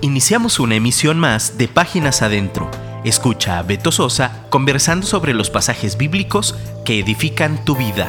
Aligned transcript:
Iniciamos 0.00 0.60
una 0.60 0.76
emisión 0.76 1.18
más 1.18 1.58
de 1.58 1.66
Páginas 1.66 2.22
Adentro. 2.22 2.70
Escucha 3.04 3.58
a 3.58 3.64
Beto 3.64 3.90
Sosa 3.90 4.46
conversando 4.48 5.04
sobre 5.04 5.34
los 5.34 5.50
pasajes 5.50 5.98
bíblicos 5.98 6.54
que 6.84 7.00
edifican 7.00 7.64
tu 7.64 7.74
vida. 7.74 8.06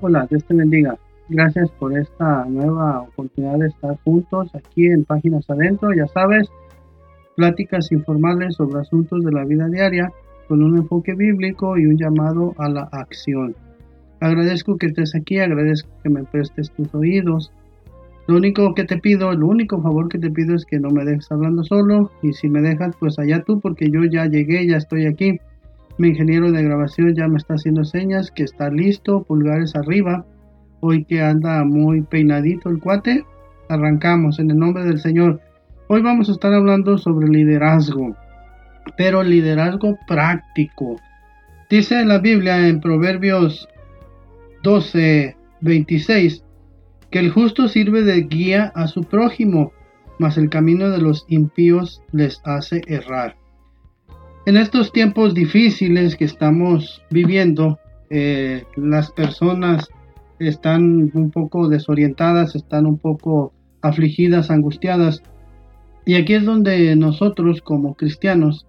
Hola, 0.00 0.28
Dios 0.30 0.44
te 0.44 0.54
bendiga. 0.54 0.96
Gracias 1.28 1.72
por 1.72 1.98
esta 1.98 2.44
nueva 2.44 3.00
oportunidad 3.00 3.58
de 3.58 3.66
estar 3.66 3.98
juntos 4.04 4.48
aquí 4.54 4.86
en 4.86 5.04
Páginas 5.04 5.50
Adentro. 5.50 5.92
Ya 5.92 6.06
sabes, 6.06 6.48
pláticas 7.34 7.90
informales 7.90 8.54
sobre 8.54 8.80
asuntos 8.80 9.24
de 9.24 9.32
la 9.32 9.44
vida 9.44 9.66
diaria 9.66 10.12
con 10.46 10.62
un 10.62 10.76
enfoque 10.76 11.16
bíblico 11.16 11.76
y 11.76 11.86
un 11.86 11.98
llamado 11.98 12.54
a 12.58 12.68
la 12.68 12.82
acción. 12.92 13.56
Agradezco 14.20 14.76
que 14.76 14.86
estés 14.86 15.16
aquí, 15.16 15.40
agradezco 15.40 15.90
que 16.00 16.10
me 16.10 16.22
prestes 16.22 16.70
tus 16.70 16.94
oídos 16.94 17.50
lo 18.30 18.36
único 18.36 18.74
que 18.74 18.84
te 18.84 18.96
pido, 18.96 19.32
el 19.32 19.42
único 19.42 19.82
favor 19.82 20.08
que 20.08 20.16
te 20.16 20.30
pido 20.30 20.54
es 20.54 20.64
que 20.64 20.78
no 20.78 20.90
me 20.90 21.04
dejes 21.04 21.32
hablando 21.32 21.64
solo 21.64 22.12
y 22.22 22.32
si 22.32 22.48
me 22.48 22.60
dejas 22.60 22.94
pues 23.00 23.18
allá 23.18 23.42
tú 23.42 23.58
porque 23.58 23.90
yo 23.90 24.04
ya 24.04 24.26
llegué, 24.26 24.68
ya 24.68 24.76
estoy 24.76 25.06
aquí. 25.06 25.40
Mi 25.98 26.10
ingeniero 26.10 26.52
de 26.52 26.62
grabación 26.62 27.12
ya 27.16 27.26
me 27.26 27.38
está 27.38 27.54
haciendo 27.54 27.82
señas 27.82 28.30
que 28.30 28.44
está 28.44 28.70
listo, 28.70 29.24
pulgares 29.24 29.74
arriba. 29.74 30.24
Hoy 30.78 31.04
que 31.06 31.20
anda 31.20 31.64
muy 31.64 32.02
peinadito 32.02 32.70
el 32.70 32.78
cuate, 32.78 33.24
arrancamos 33.68 34.38
en 34.38 34.52
el 34.52 34.58
nombre 34.58 34.84
del 34.84 35.00
Señor. 35.00 35.40
Hoy 35.88 36.00
vamos 36.00 36.28
a 36.28 36.32
estar 36.32 36.54
hablando 36.54 36.98
sobre 36.98 37.26
liderazgo, 37.26 38.14
pero 38.96 39.24
liderazgo 39.24 39.98
práctico. 40.06 41.00
Dice 41.68 42.04
la 42.04 42.20
Biblia 42.20 42.68
en 42.68 42.80
Proverbios 42.80 43.68
12, 44.62 45.34
26 45.62 46.44
que 47.10 47.18
el 47.18 47.30
justo 47.30 47.68
sirve 47.68 48.02
de 48.02 48.22
guía 48.22 48.72
a 48.74 48.86
su 48.86 49.02
prójimo, 49.02 49.72
mas 50.18 50.38
el 50.38 50.48
camino 50.48 50.90
de 50.90 50.98
los 50.98 51.24
impíos 51.28 52.02
les 52.12 52.40
hace 52.44 52.82
errar. 52.86 53.36
En 54.46 54.56
estos 54.56 54.92
tiempos 54.92 55.34
difíciles 55.34 56.16
que 56.16 56.24
estamos 56.24 57.02
viviendo, 57.10 57.78
eh, 58.10 58.64
las 58.76 59.10
personas 59.10 59.88
están 60.38 61.10
un 61.12 61.30
poco 61.30 61.68
desorientadas, 61.68 62.54
están 62.54 62.86
un 62.86 62.98
poco 62.98 63.52
afligidas, 63.82 64.50
angustiadas. 64.50 65.22
Y 66.06 66.14
aquí 66.14 66.34
es 66.34 66.44
donde 66.44 66.96
nosotros 66.96 67.60
como 67.60 67.94
cristianos 67.94 68.66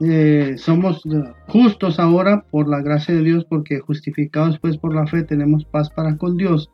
eh, 0.00 0.54
somos 0.56 1.02
justos 1.46 2.00
ahora 2.00 2.44
por 2.50 2.68
la 2.68 2.82
gracia 2.82 3.14
de 3.14 3.22
Dios, 3.22 3.44
porque 3.48 3.78
justificados 3.78 4.58
pues 4.58 4.76
por 4.76 4.94
la 4.94 5.06
fe 5.06 5.22
tenemos 5.22 5.64
paz 5.64 5.90
para 5.90 6.16
con 6.16 6.36
Dios 6.36 6.70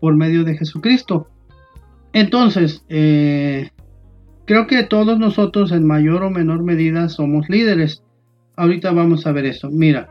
por 0.00 0.16
medio 0.16 0.44
de 0.44 0.56
Jesucristo. 0.56 1.28
Entonces, 2.12 2.84
eh, 2.88 3.70
creo 4.46 4.66
que 4.66 4.84
todos 4.84 5.18
nosotros 5.18 5.72
en 5.72 5.86
mayor 5.86 6.22
o 6.22 6.30
menor 6.30 6.62
medida 6.62 7.08
somos 7.08 7.48
líderes. 7.48 8.02
Ahorita 8.56 8.92
vamos 8.92 9.26
a 9.26 9.32
ver 9.32 9.46
eso. 9.46 9.70
Mira, 9.70 10.08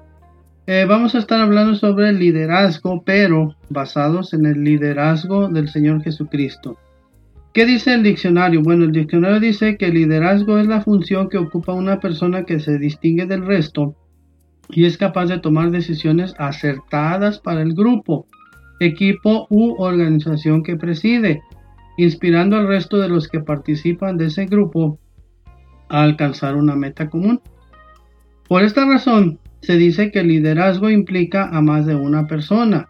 eh, 0.67 0.85
vamos 0.87 1.15
a 1.15 1.19
estar 1.19 1.41
hablando 1.41 1.75
sobre 1.75 2.09
el 2.09 2.19
liderazgo, 2.19 3.03
pero 3.03 3.55
basados 3.69 4.33
en 4.33 4.45
el 4.45 4.63
liderazgo 4.63 5.47
del 5.47 5.69
Señor 5.69 6.03
Jesucristo. 6.03 6.77
¿Qué 7.53 7.65
dice 7.65 7.93
el 7.93 8.03
diccionario? 8.03 8.61
Bueno, 8.61 8.83
el 8.83 8.91
diccionario 8.91 9.39
dice 9.39 9.77
que 9.77 9.85
el 9.85 9.93
liderazgo 9.93 10.57
es 10.57 10.67
la 10.67 10.81
función 10.81 11.29
que 11.29 11.37
ocupa 11.37 11.71
una 11.71 11.99
persona 11.99 12.43
que 12.43 12.59
se 12.59 12.77
distingue 12.77 13.25
del 13.25 13.45
resto 13.45 13.95
y 14.69 14.85
es 14.85 14.97
capaz 14.97 15.27
de 15.27 15.39
tomar 15.39 15.71
decisiones 15.71 16.33
acertadas 16.37 17.39
para 17.39 17.61
el 17.61 17.73
grupo 17.73 18.27
equipo 18.79 19.47
u 19.49 19.75
organización 19.81 20.63
que 20.63 20.75
preside, 20.75 21.41
inspirando 21.97 22.57
al 22.57 22.67
resto 22.67 22.97
de 22.97 23.09
los 23.09 23.27
que 23.27 23.39
participan 23.39 24.17
de 24.17 24.27
ese 24.27 24.45
grupo 24.45 24.99
a 25.89 26.03
alcanzar 26.03 26.55
una 26.55 26.75
meta 26.75 27.09
común. 27.09 27.41
Por 28.47 28.63
esta 28.63 28.85
razón, 28.85 29.39
se 29.61 29.77
dice 29.77 30.11
que 30.11 30.19
el 30.19 30.27
liderazgo 30.27 30.89
implica 30.89 31.49
a 31.49 31.61
más 31.61 31.85
de 31.85 31.95
una 31.95 32.27
persona. 32.27 32.89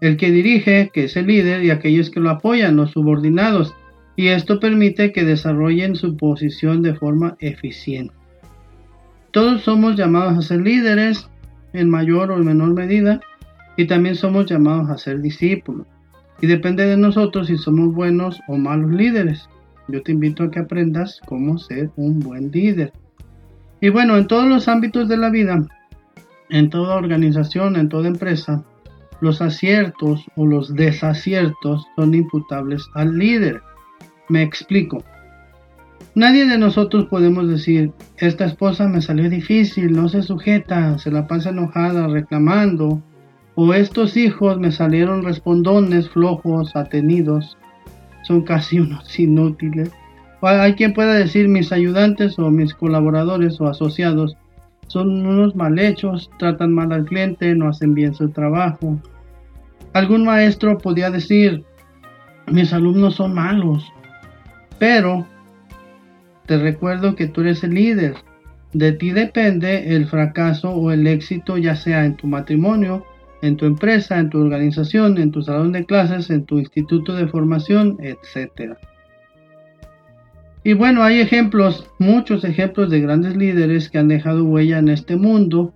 El 0.00 0.16
que 0.16 0.30
dirige, 0.30 0.90
que 0.92 1.04
es 1.04 1.16
el 1.16 1.26
líder, 1.26 1.64
y 1.64 1.70
aquellos 1.70 2.10
que 2.10 2.20
lo 2.20 2.30
apoyan, 2.30 2.76
los 2.76 2.92
subordinados, 2.92 3.74
y 4.14 4.28
esto 4.28 4.60
permite 4.60 5.12
que 5.12 5.24
desarrollen 5.24 5.96
su 5.96 6.16
posición 6.16 6.82
de 6.82 6.94
forma 6.94 7.36
eficiente. 7.40 8.14
Todos 9.30 9.62
somos 9.62 9.96
llamados 9.96 10.38
a 10.38 10.42
ser 10.42 10.62
líderes 10.62 11.28
en 11.72 11.90
mayor 11.90 12.30
o 12.30 12.38
menor 12.38 12.72
medida, 12.72 13.20
y 13.76 13.86
también 13.86 14.14
somos 14.14 14.46
llamados 14.46 14.90
a 14.90 14.98
ser 14.98 15.20
discípulos. 15.20 15.86
Y 16.40 16.46
depende 16.46 16.86
de 16.86 16.96
nosotros 16.96 17.46
si 17.46 17.56
somos 17.56 17.94
buenos 17.94 18.40
o 18.48 18.56
malos 18.56 18.90
líderes. 18.90 19.48
Yo 19.88 20.02
te 20.02 20.12
invito 20.12 20.42
a 20.42 20.50
que 20.50 20.60
aprendas 20.60 21.20
cómo 21.26 21.58
ser 21.58 21.90
un 21.96 22.20
buen 22.20 22.50
líder. 22.50 22.92
Y 23.80 23.90
bueno, 23.90 24.16
en 24.16 24.26
todos 24.26 24.46
los 24.46 24.68
ámbitos 24.68 25.08
de 25.08 25.16
la 25.16 25.30
vida, 25.30 25.66
en 26.50 26.70
toda 26.70 26.96
organización, 26.96 27.76
en 27.76 27.88
toda 27.88 28.08
empresa, 28.08 28.64
los 29.20 29.40
aciertos 29.40 30.26
o 30.36 30.46
los 30.46 30.74
desaciertos 30.74 31.86
son 31.96 32.14
imputables 32.14 32.86
al 32.94 33.16
líder. 33.18 33.62
Me 34.28 34.42
explico. 34.42 35.02
Nadie 36.14 36.46
de 36.46 36.58
nosotros 36.58 37.06
podemos 37.06 37.48
decir, 37.48 37.92
esta 38.16 38.46
esposa 38.46 38.88
me 38.88 39.02
salió 39.02 39.28
difícil, 39.28 39.92
no 39.92 40.08
se 40.08 40.22
sujeta, 40.22 40.98
se 40.98 41.10
la 41.10 41.26
pasa 41.26 41.50
enojada, 41.50 42.08
reclamando, 42.08 43.02
o 43.56 43.72
estos 43.72 44.16
hijos 44.16 44.60
me 44.60 44.70
salieron 44.70 45.24
respondones, 45.24 46.08
flojos, 46.10 46.76
atenidos, 46.76 47.56
son 48.22 48.42
casi 48.42 48.78
unos 48.80 49.18
inútiles. 49.18 49.90
Hay 50.42 50.74
quien 50.74 50.92
pueda 50.92 51.14
decir 51.14 51.48
mis 51.48 51.72
ayudantes 51.72 52.38
o 52.38 52.50
mis 52.50 52.74
colaboradores 52.74 53.60
o 53.60 53.66
asociados 53.66 54.36
son 54.86 55.26
unos 55.26 55.56
mal 55.56 55.78
hechos, 55.78 56.30
tratan 56.38 56.72
mal 56.72 56.92
al 56.92 57.06
cliente, 57.06 57.54
no 57.56 57.68
hacen 57.68 57.94
bien 57.94 58.14
su 58.14 58.28
trabajo. 58.28 59.00
Algún 59.92 60.24
maestro 60.24 60.78
podía 60.78 61.10
decir 61.10 61.64
mis 62.46 62.72
alumnos 62.72 63.16
son 63.16 63.34
malos, 63.34 63.90
pero 64.78 65.26
te 66.44 66.58
recuerdo 66.58 67.16
que 67.16 67.26
tú 67.26 67.40
eres 67.40 67.64
el 67.64 67.74
líder. 67.74 68.14
De 68.72 68.92
ti 68.92 69.10
depende 69.10 69.96
el 69.96 70.06
fracaso 70.06 70.70
o 70.70 70.92
el 70.92 71.06
éxito, 71.06 71.56
ya 71.56 71.74
sea 71.74 72.04
en 72.04 72.14
tu 72.14 72.26
matrimonio, 72.28 73.04
en 73.42 73.56
tu 73.56 73.66
empresa, 73.66 74.18
en 74.18 74.30
tu 74.30 74.38
organización, 74.38 75.18
en 75.18 75.30
tu 75.30 75.42
salón 75.42 75.72
de 75.72 75.84
clases, 75.84 76.30
en 76.30 76.44
tu 76.44 76.58
instituto 76.58 77.14
de 77.14 77.28
formación, 77.28 77.98
etc. 78.00 78.74
Y 80.64 80.72
bueno, 80.72 81.02
hay 81.02 81.20
ejemplos, 81.20 81.88
muchos 81.98 82.44
ejemplos 82.44 82.90
de 82.90 83.00
grandes 83.00 83.36
líderes 83.36 83.88
que 83.88 83.98
han 83.98 84.08
dejado 84.08 84.44
huella 84.44 84.78
en 84.78 84.88
este 84.88 85.16
mundo 85.16 85.72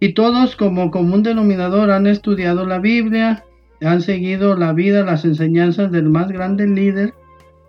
y 0.00 0.12
todos 0.12 0.54
como 0.56 0.90
común 0.90 1.22
denominador 1.22 1.90
han 1.90 2.06
estudiado 2.06 2.66
la 2.66 2.78
Biblia, 2.78 3.44
han 3.80 4.02
seguido 4.02 4.56
la 4.56 4.72
vida, 4.72 5.04
las 5.04 5.24
enseñanzas 5.24 5.90
del 5.90 6.08
más 6.08 6.28
grande 6.28 6.66
líder 6.66 7.14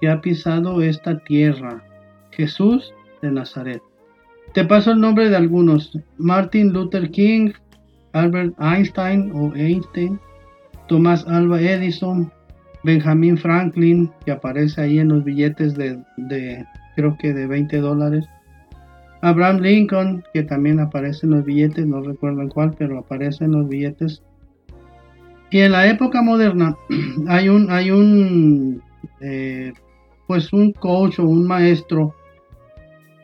que 0.01 0.09
ha 0.09 0.21
pisado 0.21 0.81
esta 0.81 1.17
tierra, 1.19 1.83
Jesús 2.31 2.93
de 3.21 3.31
Nazaret. 3.31 3.81
Te 4.53 4.65
paso 4.65 4.91
el 4.91 4.99
nombre 4.99 5.29
de 5.29 5.35
algunos, 5.35 5.97
Martin 6.17 6.71
Luther 6.71 7.09
King, 7.11 7.51
Albert 8.15 8.53
Einstein 8.59 9.31
o 9.33 9.53
Einstein, 9.55 10.19
Thomas 10.87 11.27
Alva 11.27 11.59
Edison, 11.59 12.31
Benjamin 12.83 13.37
Franklin, 13.37 14.09
que 14.23 14.31
aparece 14.31 14.81
ahí 14.81 14.99
en 14.99 15.09
los 15.09 15.23
billetes 15.23 15.75
de, 15.75 15.99
creo 16.95 17.17
que 17.17 17.33
de 17.33 17.45
20 17.45 17.77
dólares. 17.77 18.25
Abraham 19.21 19.59
Lincoln, 19.59 20.23
que 20.33 20.43
también 20.43 20.79
aparece 20.79 21.25
en 21.25 21.31
los 21.31 21.43
billetes, 21.43 21.85
no 21.85 22.01
recuerdo 22.01 22.41
en 22.41 22.49
cuál, 22.49 22.73
pero 22.77 22.99
aparece 22.99 23.43
en 23.43 23.51
los 23.51 23.67
billetes. 23.67 24.23
Y 25.51 25.59
en 25.59 25.73
la 25.73 25.87
época 25.87 26.21
moderna 26.21 26.75
hay 27.27 27.49
un, 27.49 27.69
hay 27.69 27.91
un, 27.91 28.81
eh, 29.19 29.73
pues 30.27 30.53
un 30.53 30.71
coach 30.71 31.19
o 31.19 31.25
un 31.27 31.45
maestro 31.45 32.15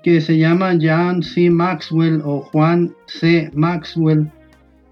que 0.03 0.19
se 0.19 0.37
llama 0.37 0.77
John 0.81 1.23
C. 1.23 1.49
Maxwell 1.49 2.21
o 2.25 2.41
Juan 2.41 2.93
C. 3.05 3.51
Maxwell 3.53 4.31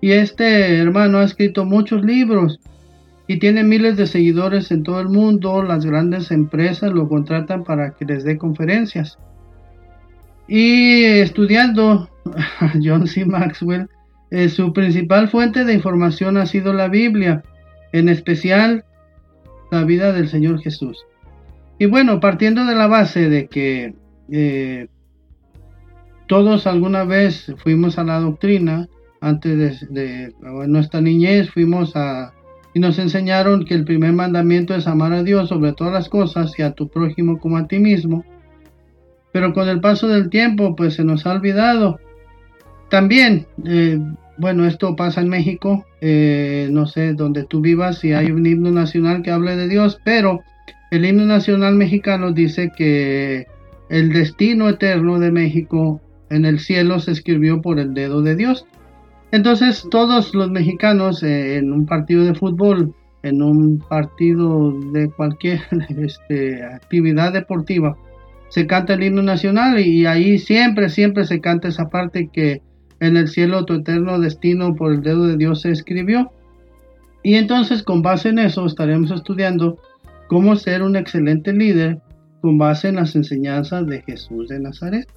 y 0.02 0.12
este 0.12 0.78
hermano 0.78 1.20
ha 1.20 1.24
escrito 1.24 1.66
muchos 1.66 2.04
libros 2.04 2.60
y 3.28 3.38
tiene 3.38 3.64
miles 3.64 3.98
de 3.98 4.08
seguidores 4.08 4.72
en 4.72 4.84
todo 4.84 5.00
el 5.02 5.10
mundo. 5.10 5.62
Las 5.62 5.86
grandes 5.86 6.32
empresas 6.32 6.92
lo 6.92 7.08
contratan 7.08 7.64
para 7.64 7.92
que 7.92 8.06
les 8.06 8.24
dé 8.24 8.38
conferencias. 8.38 9.20
Y 10.48 11.04
estudiando 11.04 12.10
a 12.60 12.74
John 12.84 13.08
C. 13.08 13.26
Maxwell, 13.26 13.88
eh, 14.32 14.50
su 14.50 14.74
principal 14.74 15.28
fuente 15.28 15.64
de 15.64 15.74
información 15.74 16.38
ha 16.38 16.46
sido 16.46 16.74
la 16.74 16.88
Biblia, 16.88 17.44
en 17.92 18.10
especial 18.10 18.86
la 19.72 19.84
vida 19.84 20.12
del 20.12 20.30
Señor 20.30 20.60
Jesús. 20.62 21.06
Y 21.78 21.86
bueno, 21.86 22.20
partiendo 22.20 22.66
de 22.66 22.76
la 22.76 22.88
base 22.88 23.30
de 23.30 23.48
que 23.48 23.94
eh, 24.32 24.88
todos 26.28 26.68
alguna 26.68 27.04
vez 27.04 27.54
fuimos 27.58 27.98
a 27.98 28.04
la 28.04 28.20
doctrina, 28.20 28.88
antes 29.22 29.88
de, 29.90 30.34
nuestra 30.68 31.02
niñez 31.02 31.50
fuimos 31.50 31.96
a, 31.96 32.34
y 32.74 32.80
nos 32.80 33.00
enseñaron 33.00 33.66
que 33.66 33.74
el 33.74 33.86
primer 33.86 34.14
mandamiento 34.14 34.76
es 34.76 34.88
amar 34.88 35.14
a 35.14 35.24
Dios 35.24 35.50
sobre 35.50 35.74
todas 35.74 35.94
las 35.94 36.10
cosas 36.10 36.58
y 36.58 36.62
a 36.62 36.72
tu 36.72 36.90
prójimo 36.90 37.40
como 37.40 37.58
a 37.58 37.68
ti 37.68 37.80
mismo. 37.80 38.24
Pero 39.32 39.54
con 39.54 39.68
el 39.68 39.80
paso 39.80 40.08
del 40.08 40.30
tiempo, 40.30 40.76
pues 40.76 40.96
se 40.96 41.04
nos 41.04 41.26
ha 41.26 41.34
olvidado. 41.34 42.00
También, 42.90 43.46
eh, 43.66 44.00
bueno, 44.38 44.66
esto 44.66 44.96
pasa 44.96 45.22
en 45.22 45.30
México, 45.30 45.86
eh, 46.02 46.70
no 46.72 46.88
sé 46.88 47.14
donde 47.14 47.44
tú 47.44 47.62
vivas, 47.62 48.00
si 48.00 48.14
hay 48.14 48.32
un 48.32 48.46
himno 48.46 48.72
nacional 48.72 49.22
que 49.22 49.32
hable 49.32 49.56
de 49.56 49.68
Dios, 49.68 50.00
pero 50.04 50.42
el 50.92 51.06
himno 51.06 51.26
nacional 51.26 51.76
mexicano 51.76 52.32
dice 52.32 52.72
que 52.76 53.46
el 53.90 54.12
destino 54.12 54.70
eterno 54.70 55.20
de 55.20 55.32
México 55.32 56.02
en 56.30 56.46
el 56.46 56.60
cielo 56.60 57.00
se 57.00 57.12
escribió 57.12 57.62
por 57.62 57.80
el 57.80 57.94
dedo 57.94 58.22
de 58.22 58.36
Dios. 58.36 58.66
Entonces 59.32 59.86
todos 59.92 60.34
los 60.34 60.50
mexicanos 60.50 61.22
eh, 61.24 61.58
en 61.58 61.72
un 61.72 61.86
partido 61.86 62.24
de 62.24 62.34
fútbol, 62.34 62.94
en 63.22 63.42
un 63.42 63.80
partido 63.80 64.72
de 64.92 65.10
cualquier 65.12 65.62
este, 65.98 66.64
actividad 66.64 67.34
deportiva, 67.34 67.98
se 68.50 68.66
canta 68.66 68.96
el 68.96 69.04
himno 69.04 69.22
nacional 69.22 69.80
y 69.80 70.06
ahí 70.06 70.40
siempre, 70.40 70.90
siempre 70.90 71.26
se 71.26 71.40
canta 71.40 71.68
esa 71.68 71.90
parte 71.90 72.30
que 72.34 72.62
en 73.00 73.16
el 73.16 73.28
cielo 73.28 73.66
tu 73.66 73.76
eterno 73.76 74.20
destino 74.20 74.76
por 74.76 74.92
el 74.92 75.02
dedo 75.02 75.28
de 75.28 75.38
Dios 75.38 75.62
se 75.62 75.72
escribió. 75.72 76.32
Y 77.22 77.36
entonces 77.36 77.84
con 77.84 78.02
base 78.02 78.30
en 78.30 78.40
eso 78.40 78.66
estaremos 78.66 79.12
estudiando 79.12 79.78
cómo 80.28 80.56
ser 80.56 80.82
un 80.82 80.96
excelente 80.96 81.54
líder 81.54 82.00
con 82.42 82.58
base 82.58 82.88
en 82.88 82.96
las 82.96 83.16
enseñanzas 83.16 83.86
de 83.88 84.02
Jesús 84.02 84.48
de 84.48 84.60
Nazaret. 84.60 85.08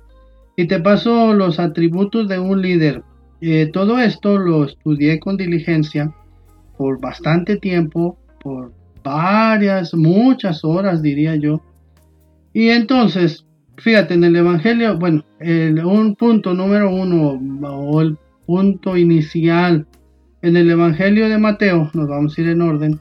Y 0.57 0.67
te 0.67 0.81
paso 0.81 1.33
los 1.33 1.59
atributos 1.59 2.29
de 2.29 2.39
un 2.39 2.61
líder. 2.61 3.03
Eh, 3.45 3.71
todo 3.73 3.99
esto 3.99 4.39
lo 4.39 4.65
estudié 4.67 5.19
con 5.19 5.37
diligencia 5.37 6.15
por 6.79 7.01
bastante 7.01 7.57
tiempo, 7.57 8.17
por 8.41 8.73
varias, 9.03 9.95
muchas 9.95 10.65
horas 10.65 11.03
diría 11.03 11.35
yo. 11.35 11.61
Y 12.53 12.69
entonces, 12.69 13.45
fíjate, 13.79 14.15
en 14.15 14.23
el 14.23 14.37
Evangelio, 14.37 14.97
bueno, 14.97 15.25
un 15.41 16.15
punto 16.15 16.55
número 16.55 16.95
uno 16.95 17.41
o 17.69 18.01
el 18.01 18.17
punto 18.47 18.97
inicial 18.97 19.89
en 20.43 20.57
el 20.57 20.71
Evangelio 20.71 21.29
de 21.29 21.39
Mateo, 21.39 21.91
nos 21.95 22.07
vamos 22.07 22.39
a 22.39 22.41
ir 22.43 22.49
en 22.49 22.63
orden. 22.63 23.01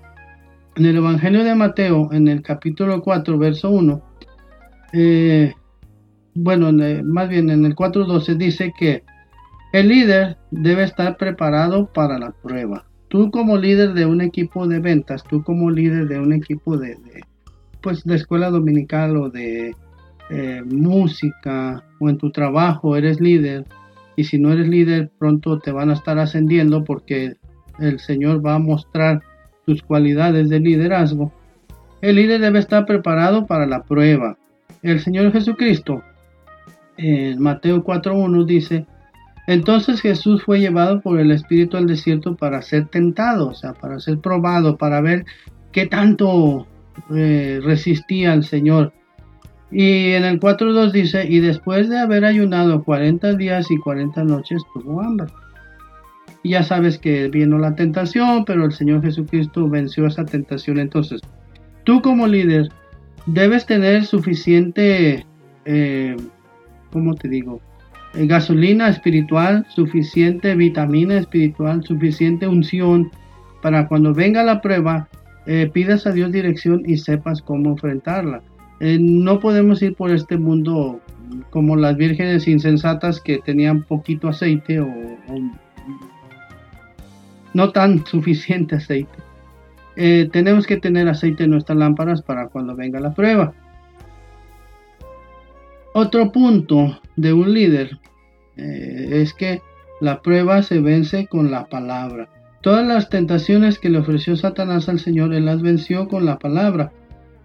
En 0.76 0.86
el 0.88 0.98
Evangelio 0.98 1.44
de 1.44 1.54
Mateo, 1.54 2.10
en 2.14 2.28
el 2.28 2.42
capítulo 2.42 3.04
4, 3.04 3.38
verso 3.38 3.70
1, 3.70 4.02
eh, 4.94 5.54
bueno, 6.34 6.72
más 7.04 7.30
bien 7.30 7.52
en 7.52 7.64
el 7.64 7.76
4.12 7.76 8.38
dice 8.38 8.74
que 8.76 9.04
el 9.72 9.88
líder 9.88 10.38
debe 10.52 10.84
estar 10.84 11.18
preparado 11.18 11.88
para 11.88 12.20
la 12.20 12.32
prueba. 12.32 12.86
Tú 13.08 13.32
como 13.32 13.58
líder 13.58 13.94
de 13.94 14.06
un 14.06 14.22
equipo 14.22 14.68
de 14.68 14.80
ventas, 14.80 15.24
tú 15.24 15.44
como 15.44 15.70
líder 15.70 16.08
de 16.08 16.20
un 16.20 16.34
equipo 16.34 16.78
de, 16.78 16.98
pues 17.82 18.04
de 18.04 18.16
escuela 18.16 18.50
dominical 18.50 19.18
o 19.18 19.30
de 19.30 19.76
eh, 20.30 20.62
música 20.66 21.84
o 22.00 22.10
en 22.10 22.18
tu 22.18 22.32
trabajo 22.32 22.96
eres 22.96 23.20
líder 23.20 23.66
y 24.16 24.24
si 24.24 24.40
no 24.40 24.52
eres 24.54 24.68
líder 24.68 25.10
pronto 25.20 25.60
te 25.60 25.72
van 25.72 25.90
a 25.90 25.94
estar 25.94 26.20
ascendiendo 26.20 26.84
porque 26.84 27.36
el 27.80 28.00
Señor 28.00 28.46
va 28.46 28.56
a 28.56 28.60
mostrar 28.60 29.22
tus 29.66 29.82
cualidades 29.82 30.50
de 30.50 30.60
liderazgo. 30.60 31.34
El 32.02 32.16
líder 32.16 32.42
debe 32.42 32.60
estar 32.60 32.86
preparado 32.86 33.46
para 33.46 33.66
la 33.66 33.84
prueba. 33.84 34.38
El 34.82 35.00
Señor 35.00 35.32
Jesucristo 35.32 36.02
en 36.98 37.42
Mateo 37.42 37.84
4.1 37.84 38.46
dice, 38.46 38.86
entonces 39.52 40.00
Jesús 40.00 40.44
fue 40.44 40.62
llevado 40.62 41.02
por 41.02 41.20
el 41.20 41.30
Espíritu 41.30 41.76
al 41.76 41.86
desierto 41.86 42.38
para 42.38 42.62
ser 42.62 42.88
tentado, 42.88 43.50
o 43.50 43.54
sea, 43.54 43.74
para 43.74 44.00
ser 44.00 44.20
probado, 44.20 44.78
para 44.78 45.02
ver 45.02 45.26
qué 45.74 45.88
tanto 45.88 46.68
eh, 47.14 47.60
resistía 47.62 48.32
al 48.32 48.46
Señor. 48.46 48.94
Y 49.70 50.12
en 50.12 50.24
el 50.24 50.40
4.2 50.40 50.92
dice, 50.94 51.26
y 51.28 51.42
después 51.42 51.90
de 51.90 52.00
haber 52.00 52.24
ayunado 52.24 52.82
40 52.84 53.34
días 53.36 53.70
y 53.72 53.78
40 53.78 54.24
noches, 54.24 54.62
tuvo 54.74 55.02
hambre. 55.02 55.28
Y 56.44 56.52
ya 56.52 56.64
sabes 56.64 56.98
que 56.98 57.28
vino 57.28 57.58
la 57.58 57.76
tentación, 57.76 58.46
pero 58.46 58.64
el 58.64 58.72
Señor 58.72 59.02
Jesucristo 59.02 59.68
venció 59.68 60.08
esa 60.08 60.24
tentación. 60.24 60.80
Entonces, 60.80 61.20
tú 61.84 62.02
como 62.02 62.26
líder 62.26 62.70
debes 63.26 63.66
tener 63.66 64.06
suficiente, 64.06 65.26
eh, 65.66 66.16
¿cómo 66.92 67.16
te 67.16 67.28
digo? 67.28 67.62
Eh, 68.14 68.26
gasolina 68.26 68.90
espiritual, 68.90 69.66
suficiente 69.70 70.54
vitamina 70.56 71.18
espiritual, 71.18 71.84
suficiente 71.84 72.48
unción 72.48 73.10
para 73.62 73.88
cuando 73.88 74.14
venga 74.14 74.44
la 74.44 74.60
prueba, 74.60 75.08
eh, 75.46 75.70
pidas 75.72 76.06
a 76.06 76.12
Dios 76.12 76.32
dirección 76.32 76.84
y 76.86 76.98
sepas 76.98 77.42
cómo 77.42 77.70
enfrentarla. 77.70 78.42
Eh, 78.82 78.98
no 79.00 79.40
podemos 79.40 79.82
ir 79.82 79.96
por 79.96 80.12
este 80.12 80.38
mundo 80.38 81.00
como 81.52 81.78
las 81.78 81.96
vírgenes 81.96 82.48
insensatas 82.48 83.22
que 83.22 83.38
tenían 83.40 83.84
poquito 83.84 84.28
aceite 84.28 84.82
o, 84.82 84.90
no 87.54 87.70
tan 87.72 88.06
suficiente 88.06 88.76
aceite. 88.76 89.12
tenemos 90.32 90.66
que 90.66 90.78
tener 90.78 91.08
aceite 91.08 91.44
en 91.44 91.52
nuestras 91.52 91.78
lámparas 91.78 92.22
para 92.22 92.48
cuando 92.48 92.76
venga 92.76 93.00
la 93.00 93.14
prueba. 93.14 93.54
Otro 95.94 96.32
punto 96.32 97.02
de 97.18 97.34
un 97.34 97.54
líder 97.54 98.00
eh, 98.56 99.10
es 99.12 99.34
que 99.34 99.62
la 100.00 100.22
prueba 100.22 100.64
se 100.64 100.80
vence 100.80 101.28
con 101.28 101.52
la 101.52 101.66
palabra. 101.66 102.30
Todas 102.62 102.88
las 102.88 103.10
tentaciones 103.10 103.78
que 103.78 103.90
le 103.90 103.98
ofreció 103.98 104.38
Satanás 104.38 104.88
al 104.88 105.00
Señor, 105.00 105.34
él 105.34 105.46
las 105.46 105.62
venció 105.62 106.08
con 106.08 106.26
la 106.26 106.40
palabra. 106.40 106.94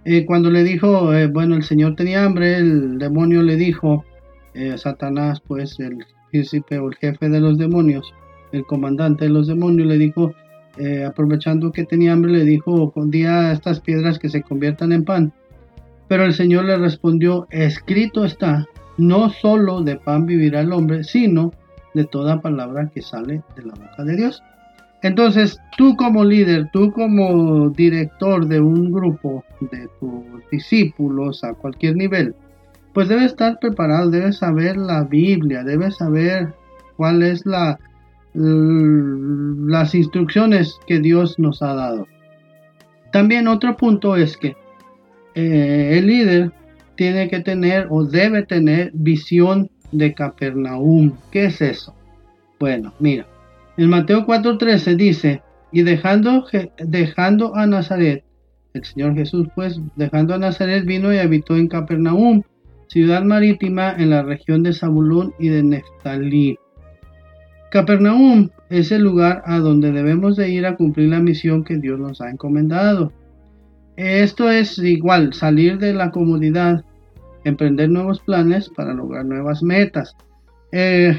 Eh, 0.04 0.24
cuando 0.24 0.50
le 0.50 0.62
dijo, 0.62 1.12
eh, 1.12 1.26
bueno, 1.26 1.56
el 1.56 1.64
Señor 1.64 1.96
tenía 1.96 2.24
hambre, 2.24 2.58
el 2.58 2.98
demonio 2.98 3.42
le 3.42 3.56
dijo, 3.56 4.04
Satanás, 4.76 5.42
pues 5.46 5.78
el 5.80 5.98
príncipe 6.30 6.78
o 6.78 6.88
el 6.88 6.94
jefe 6.94 7.28
de 7.28 7.40
los 7.40 7.58
demonios, 7.58 8.14
el 8.52 8.64
comandante 8.64 9.26
de 9.26 9.30
los 9.30 9.48
demonios, 9.48 9.86
le 9.86 9.98
dijo, 9.98 10.32
aprovechando 11.06 11.72
que 11.72 11.84
tenía 11.84 12.14
hambre, 12.14 12.32
le 12.32 12.44
dijo, 12.44 12.90
día 13.08 13.52
estas 13.52 13.80
piedras 13.80 14.18
que 14.18 14.30
se 14.30 14.40
conviertan 14.40 14.92
en 14.92 15.04
pan. 15.04 15.34
Pero 16.08 16.24
el 16.24 16.34
Señor 16.34 16.64
le 16.66 16.76
respondió, 16.76 17.46
escrito 17.50 18.24
está, 18.24 18.66
no 18.96 19.30
solo 19.30 19.82
de 19.82 19.96
pan 19.96 20.26
vivirá 20.26 20.60
el 20.60 20.72
hombre, 20.72 21.04
sino 21.04 21.52
de 21.94 22.04
toda 22.04 22.40
palabra 22.40 22.90
que 22.92 23.02
sale 23.02 23.42
de 23.56 23.62
la 23.62 23.74
boca 23.74 24.04
de 24.04 24.16
Dios. 24.16 24.42
Entonces, 25.02 25.58
tú 25.76 25.96
como 25.96 26.24
líder, 26.24 26.70
tú 26.72 26.92
como 26.92 27.70
director 27.70 28.46
de 28.46 28.60
un 28.60 28.90
grupo 28.92 29.44
de 29.60 29.88
tus 30.00 30.24
discípulos 30.50 31.44
a 31.44 31.54
cualquier 31.54 31.96
nivel, 31.96 32.34
pues 32.92 33.08
debes 33.08 33.26
estar 33.26 33.58
preparado, 33.58 34.10
debes 34.10 34.38
saber 34.38 34.76
la 34.76 35.04
Biblia, 35.04 35.62
debes 35.62 35.96
saber 35.96 36.54
cuál 36.96 37.22
es 37.22 37.44
la 37.44 37.78
las 38.38 39.94
instrucciones 39.94 40.78
que 40.86 41.00
Dios 41.00 41.38
nos 41.38 41.62
ha 41.62 41.74
dado. 41.74 42.06
También 43.10 43.48
otro 43.48 43.76
punto 43.78 44.14
es 44.14 44.36
que 44.36 44.56
eh, 45.36 45.98
el 45.98 46.06
líder 46.06 46.52
tiene 46.96 47.28
que 47.28 47.40
tener 47.40 47.86
o 47.90 48.04
debe 48.04 48.42
tener 48.42 48.90
visión 48.94 49.70
de 49.92 50.14
Capernaum. 50.14 51.12
¿Qué 51.30 51.44
es 51.44 51.60
eso? 51.60 51.94
Bueno, 52.58 52.94
mira, 52.98 53.26
en 53.76 53.90
Mateo 53.90 54.26
4:13 54.26 54.96
dice, 54.96 55.42
y 55.70 55.82
dejando, 55.82 56.46
dejando 56.78 57.54
a 57.54 57.66
Nazaret, 57.66 58.24
el 58.72 58.84
Señor 58.84 59.14
Jesús 59.14 59.48
pues 59.54 59.78
dejando 59.94 60.34
a 60.34 60.38
Nazaret 60.38 60.84
vino 60.86 61.12
y 61.12 61.18
habitó 61.18 61.56
en 61.56 61.68
Capernaum, 61.68 62.42
ciudad 62.88 63.22
marítima 63.22 63.94
en 63.96 64.10
la 64.10 64.22
región 64.22 64.62
de 64.62 64.72
Zabulón 64.72 65.34
y 65.38 65.48
de 65.48 65.62
Neftalí. 65.62 66.58
Capernaum 67.70 68.48
es 68.70 68.90
el 68.90 69.02
lugar 69.02 69.42
a 69.44 69.58
donde 69.58 69.92
debemos 69.92 70.36
de 70.36 70.48
ir 70.48 70.64
a 70.64 70.76
cumplir 70.76 71.10
la 71.10 71.20
misión 71.20 71.62
que 71.62 71.76
Dios 71.76 71.98
nos 72.00 72.22
ha 72.22 72.30
encomendado. 72.30 73.12
Esto 73.96 74.50
es 74.50 74.78
igual, 74.78 75.32
salir 75.32 75.78
de 75.78 75.94
la 75.94 76.10
comodidad, 76.10 76.84
emprender 77.44 77.88
nuevos 77.88 78.20
planes 78.20 78.68
para 78.68 78.92
lograr 78.92 79.24
nuevas 79.24 79.62
metas. 79.62 80.14
Eh, 80.72 81.18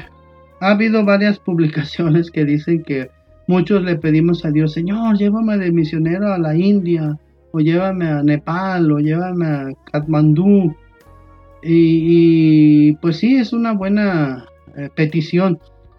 ha 0.60 0.70
habido 0.70 1.04
varias 1.04 1.38
publicaciones 1.44 2.30
que 2.30 2.44
dicen 2.44 2.82
que 2.84 3.10
muchos 3.48 3.82
le 3.82 3.96
pedimos 3.96 4.44
a 4.44 4.50
Dios, 4.50 4.72
Señor, 4.72 5.18
llévame 5.18 5.58
de 5.58 5.72
misionero 5.72 6.32
a 6.32 6.38
la 6.38 6.54
India, 6.54 7.18
o 7.50 7.60
llévame 7.60 8.06
a 8.06 8.22
Nepal, 8.22 8.92
o 8.92 8.98
llévame 8.98 9.46
a 9.46 9.68
Katmandú. 9.90 10.74
Y, 11.62 12.92
pues 12.96 13.16
sí, 13.16 13.36
es 13.36 13.52
una 13.52 13.72
buena 13.72 14.46
eh, 14.76 14.88
petición, 14.94 15.58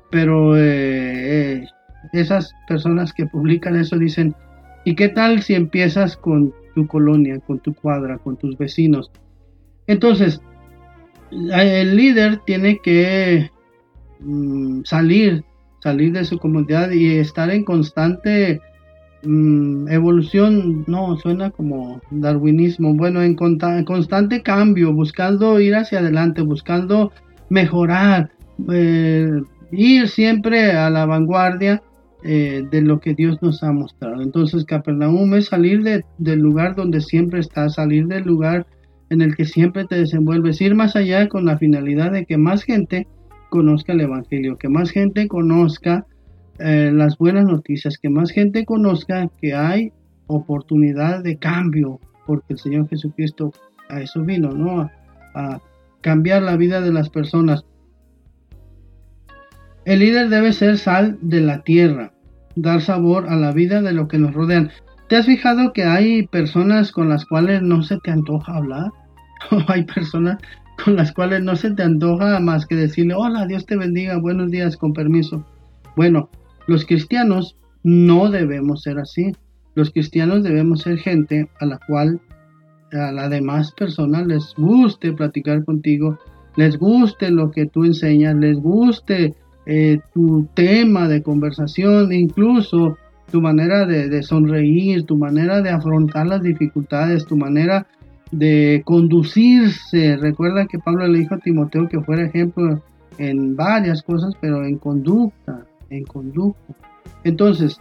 pero 0.10 0.56
eh, 0.56 1.68
esas 2.14 2.54
personas 2.68 3.12
que 3.12 3.26
publican 3.26 3.76
eso 3.76 3.98
dicen, 3.98 4.36
¿y 4.86 4.96
qué 4.96 5.10
tal 5.10 5.42
si 5.42 5.54
empiezas 5.56 6.18
con 6.18 6.54
tu 6.74 6.88
colonia, 6.88 7.40
con 7.40 7.60
tu 7.60 7.74
cuadra, 7.74 8.18
con 8.18 8.38
tus 8.38 8.58
vecinos. 8.58 9.12
Entonces, 9.88 10.42
el 11.32 11.96
líder 11.96 12.40
tiene 12.46 12.80
que 12.84 13.50
mm, 14.20 14.84
salir, 14.84 15.44
salir 15.80 16.14
de 16.14 16.26
su 16.26 16.38
comunidad 16.40 16.92
y 16.92 17.18
estar 17.18 17.50
en 17.50 17.64
constante 17.64 18.62
mm, 19.24 19.88
evolución, 19.90 20.86
no, 20.88 21.18
suena 21.18 21.52
como 21.52 22.02
darwinismo. 22.12 22.94
Bueno, 22.94 23.22
en, 23.22 23.36
constante 23.36 24.42
cambio, 24.42 24.94
buscando 24.94 25.60
ir 25.60 25.76
hacia 25.76 26.00
adelante, 26.00 26.42
buscando 26.42 27.12
mejorar, 27.50 28.32
eh, 28.72 29.42
ir 29.72 30.08
siempre 30.08 30.72
a 30.72 30.90
la 30.90 31.06
vanguardia 31.06 31.82
eh, 32.24 32.66
de 32.70 32.82
lo 32.82 33.00
que 33.00 33.14
Dios 33.14 33.42
nos 33.42 33.64
ha 33.64 33.72
mostrado. 33.72 34.22
Entonces, 34.22 34.66
Capernaum 34.66 35.34
es 35.36 35.48
salir 35.48 36.04
del 36.18 36.40
lugar 36.40 36.76
donde 36.76 37.02
siempre 37.02 37.40
estás, 37.40 37.76
salir 37.76 38.08
del 38.08 38.24
lugar 38.24 38.68
en 39.10 39.22
el 39.22 39.36
que 39.36 39.46
siempre 39.46 39.86
te 39.86 39.96
desenvuelves, 39.96 40.62
ir 40.62 40.76
más 40.76 40.96
allá 40.96 41.28
con 41.28 41.46
la 41.46 41.58
finalidad 41.58 42.12
de 42.12 42.26
que 42.26 42.38
más 42.38 42.64
gente 42.64 43.08
conozca 43.50 43.94
el 43.94 44.02
Evangelio, 44.02 44.58
que 44.58 44.70
más 44.70 44.92
gente 44.92 45.28
conozca 45.28 46.06
eh, 46.60 46.92
las 46.94 47.18
buenas 47.18 47.46
noticias, 47.46 47.98
que 47.98 48.10
más 48.10 48.32
gente 48.32 48.66
conozca 48.66 49.30
que 49.42 49.54
hay 49.54 49.92
oportunidad 50.28 51.24
de 51.24 51.38
cambio, 51.38 52.00
porque 52.28 52.54
el 52.54 52.60
Señor 52.60 52.88
Jesucristo 52.90 53.52
a 53.90 54.02
eso 54.02 54.22
vino, 54.24 54.52
¿no? 54.52 54.90
A, 55.34 55.60
cambiar 56.02 56.44
la 56.44 56.56
vida 56.56 56.80
de 56.80 56.94
las 56.94 57.10
personas. 57.10 57.66
El 59.90 60.02
líder 60.02 60.30
debe 60.30 60.54
ser 60.54 60.78
sal 60.78 61.18
de 61.20 61.42
la 61.42 61.64
tierra, 61.64 62.14
dar 62.56 62.80
sabor 62.80 63.28
a 63.28 63.36
la 63.36 63.52
vida 63.54 63.82
de 63.82 63.92
lo 63.92 64.08
que 64.08 64.20
nos 64.20 64.36
rodean. 64.36 64.70
¿Te 65.08 65.16
has 65.16 65.26
fijado 65.26 65.74
que 65.74 65.84
hay 65.84 66.28
personas 66.28 66.92
con 66.92 67.10
las 67.10 67.26
cuales 67.26 67.64
no 67.64 67.82
se 67.82 67.98
te 67.98 68.12
antoja 68.12 68.56
hablar? 68.56 68.92
hay 69.68 69.86
personas 69.86 70.38
con 70.86 70.96
las 70.96 71.12
cuales 71.12 71.42
no 71.42 71.56
se 71.56 71.72
te 71.72 71.82
antoja 71.82 72.40
más 72.40 72.68
que 72.68 72.76
decirle, 72.76 73.16
hola, 73.16 73.48
Dios 73.48 73.66
te 73.66 73.78
bendiga, 73.78 74.20
buenos 74.20 74.52
días, 74.52 74.78
con 74.78 74.94
permiso. 74.94 75.44
Bueno, 75.96 76.30
los 76.68 76.86
cristianos 76.86 77.58
no 77.82 78.30
debemos 78.30 78.84
ser 78.84 79.00
así. 79.00 79.32
Los 79.74 79.90
cristianos 79.90 80.44
debemos 80.44 80.82
ser 80.82 81.00
gente 81.00 81.50
a 81.60 81.66
la 81.66 81.80
cual 81.88 82.22
a 82.92 83.12
la 83.12 83.28
demás 83.28 83.72
personas 83.72 84.28
les 84.28 84.54
guste 84.56 85.14
platicar 85.14 85.66
contigo, 85.66 86.20
les 86.58 86.78
guste 86.78 87.32
lo 87.32 87.50
que 87.50 87.66
tú 87.66 87.86
enseñas, 87.86 88.36
les 88.36 88.60
guste 88.60 89.34
eh, 89.66 90.00
tu 90.14 90.48
tema 90.54 91.08
de 91.08 91.22
conversación, 91.22 92.12
incluso 92.12 92.98
tu 93.32 93.42
manera 93.42 93.86
de, 93.86 94.10
de, 94.10 94.24
sonreír, 94.24 95.06
tu 95.06 95.16
manera 95.16 95.62
de 95.62 95.70
afrontar 95.70 96.28
las 96.28 96.42
dificultades, 96.42 97.26
tu 97.26 97.38
manera 97.38 97.86
de 98.32 98.82
conducirse. 98.86 100.18
Recuerda 100.18 100.66
que 100.66 100.80
Pablo 100.80 101.08
le 101.08 101.20
dijo 101.20 101.36
a 101.36 101.40
Timoteo 101.40 101.88
que 101.88 102.02
fuera 102.02 102.26
ejemplo 102.26 102.82
en 103.18 103.56
varias 103.56 104.02
cosas, 104.02 104.34
pero 104.40 104.66
en 104.66 104.78
conducta, 104.78 105.66
en 105.90 106.04
conducta. 106.06 106.74
Entonces, 107.24 107.80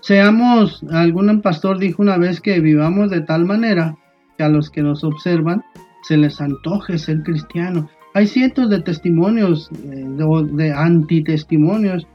seamos, 0.00 0.84
algún 0.90 1.42
pastor 1.42 1.78
dijo 1.78 2.02
una 2.02 2.16
vez 2.16 2.40
que 2.40 2.60
vivamos 2.60 3.10
de 3.10 3.20
tal 3.20 3.44
manera 3.44 3.96
que 4.38 4.44
a 4.44 4.48
los 4.48 4.70
que 4.70 4.82
nos 4.82 5.02
observan 5.02 5.62
se 6.02 6.16
les 6.16 6.40
antoje 6.40 6.98
ser 6.98 7.22
cristiano. 7.22 7.88
Hay 8.16 8.26
cientos 8.26 8.70
de 8.70 8.80
testimonios, 8.80 9.70
eh, 9.84 10.06
de, 10.52 10.72
antitestimonios, 10.72 12.06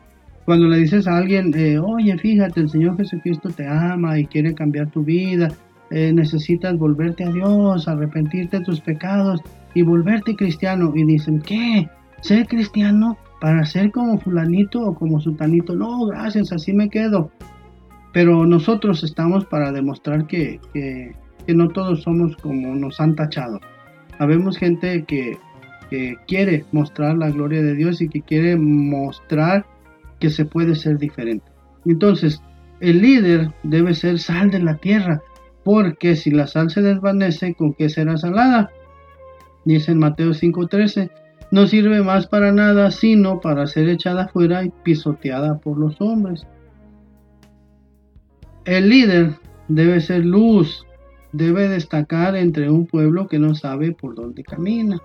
cuando 0.46 0.66
le 0.66 0.78
dices 0.78 1.06
a 1.06 1.16
alguien, 1.16 1.54
eh, 1.56 1.78
oye, 1.78 2.18
fíjate, 2.18 2.62
el 2.62 2.70
Señor 2.70 2.98
Jesucristo 2.98 3.50
te 3.50 3.68
ama 3.68 4.18
y 4.18 4.26
quiere 4.26 4.56
cambiar 4.56 4.90
tu 4.90 5.04
vida, 5.04 5.50
eh, 5.92 6.12
necesitas 6.12 6.76
volverte 6.76 7.24
a 7.24 7.32
Dios, 7.32 7.88
arrepentirte 7.88 8.58
de 8.58 8.66
tus 8.66 8.82
pecados 8.82 9.42
y 9.76 9.84
volverte 9.84 10.36
cristiano. 10.36 10.92
Y 10.96 11.06
dicen, 11.06 11.40
¿qué? 11.40 11.88
¿Ser 12.22 12.48
cristiano 12.48 13.16
para 13.40 13.64
ser 13.64 13.92
como 13.92 14.18
fulanito 14.18 14.82
o 14.82 14.96
como 14.96 15.20
sultanito? 15.20 15.76
No, 15.76 16.08
gracias, 16.08 16.52
así 16.52 16.74
me 16.74 16.90
quedo. 16.90 17.30
Pero 18.12 18.48
nosotros 18.48 19.04
estamos 19.04 19.46
para 19.46 19.72
demostrar 19.72 20.26
que, 20.26 20.60
que, 20.74 21.14
no 21.54 21.68
todos 21.68 22.02
somos 22.02 22.36
como 22.38 22.74
nos 22.74 23.00
han 23.00 23.16
tachado. 23.16 23.60
Habemos 24.18 24.58
gente 24.58 25.04
que, 25.04 25.38
que 25.92 26.16
quiere 26.26 26.66
mostrar 26.72 27.18
la 27.18 27.30
gloria 27.30 27.62
de 27.62 27.76
Dios 27.76 28.02
y 28.02 28.08
que 28.08 28.22
quiere 28.22 28.56
mostrar 28.56 29.66
que 30.20 30.30
se 30.30 30.46
puede 30.46 30.76
ser 30.76 30.98
diferente. 30.98 31.46
Entonces, 31.86 32.42
el 32.80 33.02
líder 33.02 33.52
debe 33.64 33.94
ser 33.94 34.18
sal 34.18 34.50
de 34.50 34.60
la 34.60 34.78
tierra 34.78 35.22
porque 35.66 36.16
si 36.16 36.32
la 36.32 36.48
sal 36.48 36.72
se 36.72 36.82
desvanece, 36.82 37.54
¿con 37.54 37.74
qué 37.74 37.90
será 37.90 38.16
salada? 38.16 38.72
Dice 39.66 39.92
en 39.92 40.00
Mateo 40.00 40.34
5:13, 40.34 41.12
no 41.52 41.68
sirve 41.68 42.02
más 42.02 42.26
para 42.26 42.54
nada 42.54 42.90
sino 42.90 43.42
para 43.42 43.68
ser 43.68 43.90
echada 43.90 44.30
fuera 44.30 44.64
y 44.64 44.72
pisoteada 44.84 45.60
por 45.60 45.78
los 45.78 46.00
hombres. 46.00 46.48
El 48.64 48.90
líder 48.90 49.34
debe 49.68 50.00
ser 50.00 50.26
luz, 50.26 50.86
debe 51.34 51.68
destacar 51.68 52.38
entre 52.38 52.70
un 52.70 52.88
pueblo 52.88 53.28
que 53.28 53.40
no 53.40 53.56
sabe 53.56 53.92
por 53.92 54.16
dónde 54.16 54.44
camina. 54.44 55.02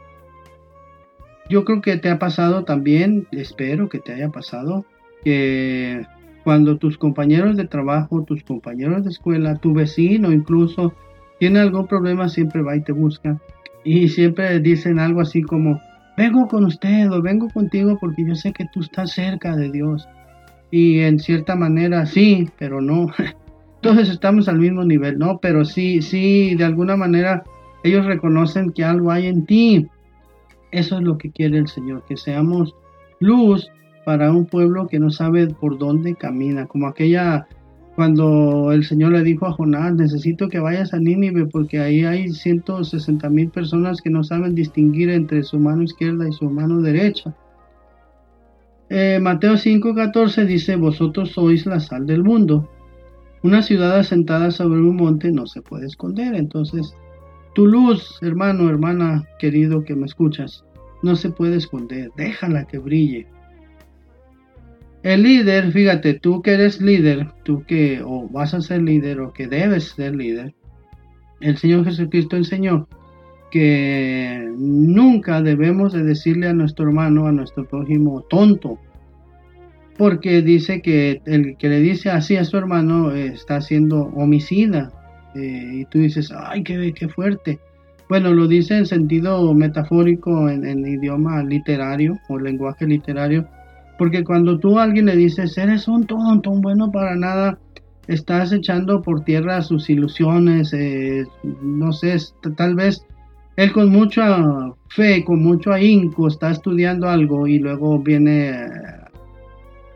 Yo 1.49 1.65
creo 1.65 1.81
que 1.81 1.97
te 1.97 2.11
ha 2.11 2.19
pasado 2.19 2.65
también, 2.65 3.29
espero 3.31 3.89
que 3.89 3.99
te 3.99 4.13
haya 4.13 4.31
pasado, 4.31 4.85
que 5.25 6.05
cuando 6.45 6.79
tus 6.79 6.99
compañeros 6.99 7.57
de 7.57 7.67
trabajo, 7.67 8.25
tus 8.25 8.43
compañeros 8.43 9.05
de 9.05 9.11
escuela, 9.11 9.57
tu 9.57 9.73
vecino 9.75 10.33
incluso, 10.33 10.93
tiene 11.39 11.61
algún 11.61 11.87
problema, 11.87 12.29
siempre 12.29 12.63
va 12.63 12.77
y 12.77 12.83
te 12.83 12.93
busca. 12.93 13.41
Y 13.85 14.09
siempre 14.09 14.59
dicen 14.61 14.99
algo 14.99 15.21
así 15.21 15.43
como, 15.43 15.81
vengo 16.17 16.49
con 16.49 16.65
usted 16.65 17.11
o 17.11 17.23
vengo 17.23 17.49
contigo 17.51 17.99
porque 18.01 18.25
yo 18.27 18.35
sé 18.35 18.53
que 18.53 18.67
tú 18.73 18.81
estás 18.81 19.13
cerca 19.13 19.55
de 19.55 19.71
Dios. 19.71 20.09
Y 20.71 21.01
en 21.01 21.19
cierta 21.19 21.55
manera 21.55 22.07
sí, 22.07 22.49
pero 22.59 22.81
no. 22.81 23.09
Entonces 23.77 24.09
estamos 24.09 24.49
al 24.49 24.59
mismo 24.59 24.85
nivel, 24.85 25.19
¿no? 25.19 25.39
Pero 25.39 25.65
sí, 25.65 26.03
sí, 26.03 26.55
de 26.57 26.65
alguna 26.65 26.97
manera 26.97 27.45
ellos 27.85 28.07
reconocen 28.07 28.73
que 28.73 28.85
algo 28.85 29.13
hay 29.13 29.27
en 29.27 29.47
ti. 29.47 29.87
Eso 30.77 30.99
es 30.99 31.05
lo 31.05 31.17
que 31.17 31.31
quiere 31.31 31.57
el 31.57 31.69
Señor, 31.69 32.05
que 32.07 32.19
seamos 32.19 32.75
luz 33.19 33.71
para 34.05 34.31
un 34.31 34.45
pueblo 34.45 34.89
que 34.89 34.99
no 34.99 35.09
sabe 35.09 35.47
por 35.47 35.79
dónde 35.79 36.17
camina, 36.17 36.67
como 36.67 36.87
aquella 36.87 37.49
cuando 37.95 38.73
el 38.73 38.85
Señor 38.85 39.13
le 39.13 39.23
dijo 39.23 39.47
a 39.47 39.53
Jonás, 39.53 39.95
necesito 39.95 40.51
que 40.51 40.59
vayas 40.59 40.93
a 40.93 40.99
Nínive 40.99 41.47
porque 41.47 41.79
ahí 41.81 42.05
hay 42.05 42.31
160 42.31 43.31
mil 43.31 43.49
personas 43.49 44.03
que 44.03 44.11
no 44.11 44.23
saben 44.23 44.55
distinguir 44.55 45.09
entre 45.09 45.45
su 45.45 45.59
mano 45.59 45.83
izquierda 45.83 46.29
y 46.29 46.33
su 46.33 46.51
mano 46.51 46.83
derecha. 46.83 47.35
Eh, 48.91 49.19
Mateo 49.19 49.55
5:14 49.55 50.45
dice, 50.45 50.77
vosotros 50.77 51.31
sois 51.31 51.65
la 51.65 51.81
sal 51.81 52.07
del 52.07 52.23
mundo. 52.23 52.69
Una 53.43 53.63
ciudad 53.63 53.99
asentada 53.99 54.51
sobre 54.51 54.81
un 54.81 54.97
monte 54.97 55.33
no 55.33 55.47
se 55.47 55.63
puede 55.63 55.87
esconder. 55.87 56.35
Entonces, 56.35 56.95
tu 57.57 57.67
luz, 57.67 58.19
hermano, 58.21 58.69
hermana, 58.69 59.25
querido 59.39 59.83
que 59.83 59.97
me 59.97 60.05
escuchas, 60.05 60.63
no 61.03 61.17
se 61.17 61.31
puede 61.31 61.57
esconder. 61.57 62.11
Déjala 62.15 62.67
que 62.67 62.77
brille. 62.77 63.27
El 65.03 65.23
líder, 65.23 65.73
fíjate, 65.73 66.13
tú 66.13 66.43
que 66.43 66.53
eres 66.53 66.83
líder, 66.83 67.33
tú 67.45 67.65
que 67.67 68.03
o 68.05 68.29
vas 68.29 68.53
a 68.53 68.61
ser 68.61 68.83
líder 68.83 69.21
o 69.21 69.33
que 69.33 69.47
debes 69.47 69.85
ser 69.85 70.15
líder, 70.15 70.55
el 71.41 71.57
Señor 71.57 71.87
Jesucristo 71.87 72.37
enseñó 72.37 72.89
que 73.51 74.53
nunca 74.59 75.41
debemos 75.41 75.95
de 75.95 76.03
decirle 76.03 76.49
a 76.49 76.53
nuestro 76.53 76.85
hermano, 76.85 77.27
a 77.27 77.33
nuestro 77.33 77.67
prójimo, 77.67 78.21
tonto, 78.29 78.79
porque 79.97 80.43
dice 80.43 80.83
que 80.83 81.23
el 81.25 81.57
que 81.57 81.71
le 81.71 81.81
dice 81.81 82.11
así 82.11 82.37
a 82.37 82.45
su 82.45 82.59
hermano 82.59 83.13
está 83.13 83.63
siendo 83.63 84.03
homicida. 84.15 84.93
Eh, 85.37 85.81
y 85.81 85.85
tú 85.87 85.99
dices, 85.99 86.33
ay, 86.35 86.63
qué, 86.63 86.93
qué 86.95 87.09
fuerte. 87.09 87.61
Bueno, 88.09 88.33
lo 88.33 88.47
dice 88.47 88.79
en 88.79 88.87
sentido 88.87 89.53
metafórico, 89.53 90.49
en, 90.49 90.87
idioma 90.87 91.43
literario 91.43 92.19
o 92.29 92.39
lenguaje 92.39 92.87
literario, 92.87 93.47
porque 93.99 94.23
cuando 94.23 94.59
tú 94.59 94.79
a 94.79 94.85
alguien 94.85 95.07
le 95.07 95.17
dices, 95.17 95.59
eres 95.59 95.89
un 95.89 96.07
tonto, 96.07 96.51
un 96.51 96.61
bueno 96.61 96.93
para 96.93 97.17
nada, 97.17 97.59
estás 98.07 98.53
echando 98.53 99.03
por 99.03 99.25
tierra 99.25 99.61
sus 99.63 99.91
ilusiones, 99.91 100.73
eh, 100.73 101.25
no 101.43 101.93
sé, 101.93 102.17
tal 102.57 102.77
vez 102.77 103.05
él 103.57 103.73
con 103.73 103.89
mucha 103.89 104.39
fe, 104.91 105.25
con 105.25 105.43
mucho 105.43 105.73
ahínco 105.73 106.29
está 106.29 106.53
estudiando 106.53 107.09
algo 107.09 107.49
y 107.49 107.59
luego 107.59 107.99
viene 107.99 108.51
eh, 108.51 108.69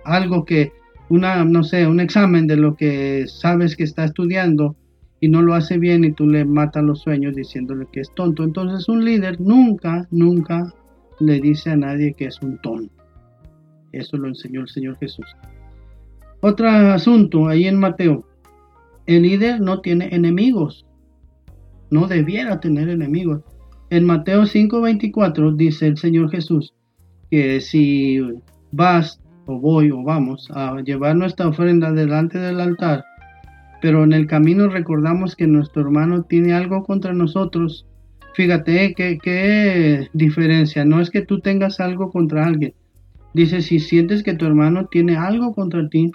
algo 0.05 0.45
que, 0.45 0.73
una, 1.11 1.45
no 1.45 1.63
sé, 1.63 1.87
un 1.87 2.01
examen 2.01 2.49
de 2.49 2.57
lo 2.57 2.75
que 2.75 3.27
sabes 3.29 3.77
que 3.77 3.85
está 3.85 4.05
estudiando 4.05 4.75
y 5.21 5.29
no 5.29 5.43
lo 5.43 5.55
hace 5.55 5.79
bien 5.79 6.05
y 6.05 6.12
tú 6.12 6.27
le 6.27 6.45
matas 6.45 6.83
los 6.83 7.00
sueños 7.00 7.35
diciéndole 7.35 7.87
que 7.93 8.00
es 8.00 8.11
tonto. 8.15 8.43
Entonces 8.43 8.89
un 8.89 9.05
líder 9.05 9.41
nunca, 9.41 10.09
nunca 10.11 10.73
le 11.21 11.41
dice 11.41 11.71
a 11.71 11.77
nadie 11.77 12.15
que 12.15 12.27
es 12.27 12.41
un 12.43 12.59
tonto. 12.59 12.93
Eso 13.93 14.17
lo 14.17 14.29
enseñó 14.29 14.62
el 14.62 14.69
Señor 14.69 14.97
Jesús. 14.99 15.27
Otro 16.41 16.69
asunto 16.69 17.49
ahí 17.49 17.67
en 17.67 17.79
Mateo. 17.79 18.25
El 19.07 19.23
líder 19.23 19.61
no 19.61 19.81
tiene 19.81 20.15
enemigos. 20.15 20.87
No 21.91 22.07
debiera 22.07 22.61
tener 22.61 22.89
enemigos. 22.89 23.43
En 23.91 24.05
Mateo 24.05 24.47
5:24 24.47 25.55
dice 25.57 25.87
el 25.87 25.99
Señor 25.99 26.31
Jesús 26.31 26.73
que 27.31 27.61
si 27.61 28.21
vas 28.73 29.21
o 29.47 29.59
voy 29.59 29.91
o 29.91 30.03
vamos 30.03 30.49
a 30.55 30.81
llevar 30.81 31.17
nuestra 31.17 31.49
ofrenda 31.49 31.93
delante 31.93 32.39
del 32.39 32.61
altar, 32.61 33.05
pero 33.81 34.05
en 34.05 34.13
el 34.13 34.27
camino 34.27 34.69
recordamos 34.69 35.37
que 35.37 35.47
nuestro 35.47 35.83
hermano 35.83 36.23
tiene 36.23 36.53
algo 36.53 36.85
contra 36.85 37.13
nosotros, 37.13 37.87
fíjate 38.35 38.95
qué, 38.95 39.19
qué 39.23 40.09
diferencia, 40.13 40.85
no 40.85 41.01
es 41.01 41.11
que 41.11 41.23
tú 41.23 41.41
tengas 41.41 41.81
algo 41.81 42.11
contra 42.11 42.47
alguien, 42.47 42.75
dice 43.35 43.63
si 43.63 43.81
sientes 43.81 44.23
que 44.23 44.35
tu 44.35 44.47
hermano 44.47 44.87
tiene 44.87 45.17
algo 45.17 45.55
contra 45.55 45.89
ti, 45.89 46.11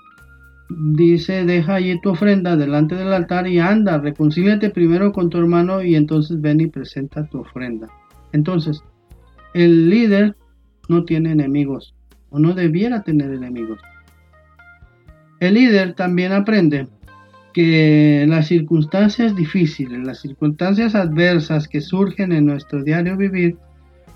dice, 0.69 1.45
deja 1.45 1.75
allí 1.75 1.99
tu 2.01 2.09
ofrenda 2.09 2.55
delante 2.55 2.95
del 2.95 3.13
altar 3.13 3.47
y 3.47 3.59
anda, 3.59 3.97
reconcíliate 3.99 4.69
primero 4.69 5.11
con 5.11 5.29
tu 5.29 5.37
hermano 5.37 5.83
y 5.83 5.95
entonces 5.95 6.41
ven 6.41 6.61
y 6.61 6.67
presenta 6.67 7.27
tu 7.27 7.39
ofrenda. 7.39 7.87
Entonces, 8.31 8.83
el 9.53 9.89
líder 9.89 10.35
no 10.89 11.05
tiene 11.05 11.31
enemigos 11.31 11.93
o 12.29 12.39
no 12.39 12.53
debiera 12.53 13.03
tener 13.03 13.31
enemigos. 13.31 13.79
El 15.39 15.53
líder 15.53 15.93
también 15.93 16.31
aprende 16.31 16.87
que 17.55 18.25
las 18.27 18.47
circunstancias 18.47 19.33
difíciles, 19.33 20.05
las 20.05 20.19
circunstancias 20.19 20.93
adversas 20.93 21.69
que 21.69 21.79
surgen 21.79 22.33
en 22.33 22.45
nuestro 22.45 22.83
diario 22.83 23.15
vivir, 23.15 23.55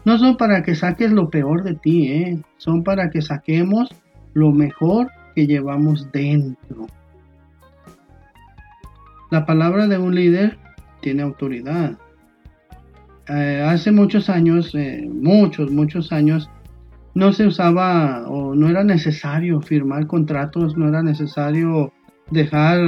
no 0.03 0.19
son 0.19 0.35
para 0.35 0.61
que 0.61 0.75
saques 0.75 1.09
lo 1.13 1.29
peor 1.29 1.63
de 1.63 1.75
ti, 1.75 2.11
¿eh? 2.11 2.41
son 2.57 2.83
para 2.83 3.09
que 3.09 3.21
saquemos 3.21 3.87
lo 4.33 4.51
mejor 4.51 5.07
que 5.35 5.47
llevamos 5.47 6.11
dentro. 6.11 6.87
La 9.31 9.45
palabra 9.45 9.87
de 9.87 9.97
un 9.97 10.13
líder 10.13 10.57
tiene 10.99 11.21
autoridad. 11.21 11.97
Eh, 13.29 13.63
hace 13.65 13.93
muchos 13.93 14.29
años, 14.29 14.75
eh, 14.75 15.07
muchos, 15.09 15.71
muchos 15.71 16.11
años, 16.11 16.49
no 17.13 17.31
se 17.31 17.47
usaba 17.47 18.27
o 18.27 18.53
no 18.53 18.67
era 18.67 18.83
necesario 18.83 19.61
firmar 19.61 20.07
contratos, 20.07 20.75
no 20.75 20.89
era 20.89 21.01
necesario 21.01 21.93
dejar 22.31 22.79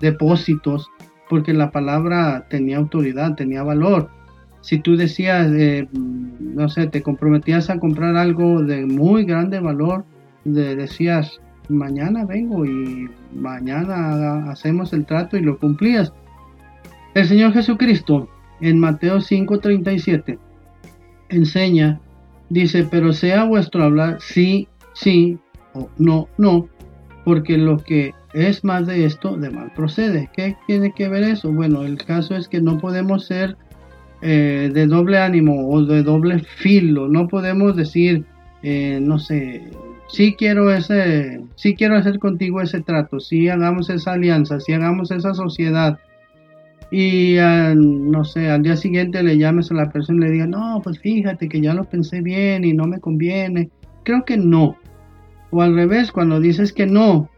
depósitos, 0.00 0.90
porque 1.28 1.52
la 1.52 1.70
palabra 1.70 2.46
tenía 2.48 2.78
autoridad, 2.78 3.34
tenía 3.34 3.62
valor. 3.62 4.10
Si 4.62 4.78
tú 4.78 4.96
decías, 4.96 5.50
eh, 5.52 5.88
no 5.92 6.68
sé, 6.68 6.86
te 6.86 7.02
comprometías 7.02 7.70
a 7.70 7.78
comprar 7.78 8.16
algo 8.16 8.62
de 8.62 8.84
muy 8.84 9.24
grande 9.24 9.60
valor, 9.60 10.04
decías, 10.44 11.40
mañana 11.68 12.24
vengo 12.24 12.66
y 12.66 13.08
mañana 13.34 14.50
hacemos 14.50 14.92
el 14.92 15.06
trato 15.06 15.36
y 15.36 15.42
lo 15.42 15.58
cumplías. 15.58 16.12
El 17.14 17.26
Señor 17.26 17.52
Jesucristo 17.52 18.28
en 18.60 18.78
Mateo 18.78 19.20
5:37 19.20 20.38
enseña, 21.28 22.00
dice, 22.48 22.86
pero 22.90 23.12
sea 23.12 23.44
vuestro 23.44 23.84
hablar 23.84 24.18
sí, 24.20 24.68
sí 24.94 25.38
o 25.72 25.88
no, 25.98 26.28
no, 26.36 26.68
porque 27.24 27.58
lo 27.58 27.78
que 27.78 28.14
es 28.32 28.64
más 28.64 28.86
de 28.86 29.04
esto, 29.04 29.36
de 29.36 29.50
mal 29.50 29.72
procede. 29.74 30.30
¿Qué 30.34 30.56
tiene 30.66 30.92
que 30.92 31.08
ver 31.08 31.24
eso? 31.24 31.52
Bueno, 31.52 31.84
el 31.84 31.98
caso 31.98 32.36
es 32.36 32.48
que 32.48 32.60
no 32.60 32.78
podemos 32.78 33.26
ser 33.26 33.56
eh, 34.22 34.70
de 34.72 34.86
doble 34.86 35.18
ánimo 35.18 35.68
o 35.70 35.82
de 35.82 36.02
doble 36.02 36.40
filo, 36.40 37.08
no 37.08 37.26
podemos 37.26 37.74
decir, 37.74 38.26
eh, 38.62 38.98
no 39.00 39.18
sé, 39.18 39.70
sí 40.08 40.34
quiero 40.36 40.70
ese, 40.70 41.40
sí 41.54 41.74
quiero 41.74 41.96
hacer 41.96 42.18
contigo 42.18 42.60
ese 42.60 42.82
trato, 42.82 43.18
sí 43.18 43.48
hagamos 43.48 43.88
esa 43.88 44.12
alianza, 44.12 44.60
sí 44.60 44.74
hagamos 44.74 45.10
esa 45.10 45.32
sociedad. 45.32 45.98
Y 46.92 47.36
no 47.76 48.24
sé, 48.24 48.50
al 48.50 48.62
día 48.62 48.76
siguiente 48.76 49.22
le 49.22 49.38
llames 49.38 49.70
a 49.70 49.74
la 49.74 49.90
persona 49.90 50.26
y 50.26 50.28
le 50.28 50.32
digas, 50.32 50.48
no, 50.48 50.80
pues 50.82 50.98
fíjate 50.98 51.48
que 51.48 51.60
ya 51.60 51.72
lo 51.72 51.84
pensé 51.84 52.20
bien 52.20 52.64
y 52.64 52.74
no 52.74 52.86
me 52.86 52.98
conviene. 52.98 53.70
Creo 54.02 54.24
que 54.24 54.36
no. 54.36 54.76
O 55.50 55.62
al 55.62 55.74
revés, 55.74 56.12
cuando 56.12 56.40
dices 56.40 56.72
que 56.72 56.86
no 56.86 57.28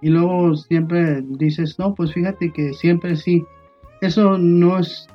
y 0.00 0.10
luego 0.10 0.56
siempre 0.56 1.22
dices, 1.22 1.78
no, 1.78 1.94
pues 1.94 2.12
fíjate 2.12 2.52
que 2.52 2.72
siempre 2.72 3.16
sí. 3.16 3.44
Eso 4.00 4.38
no 4.38 4.78
es 4.78 5.08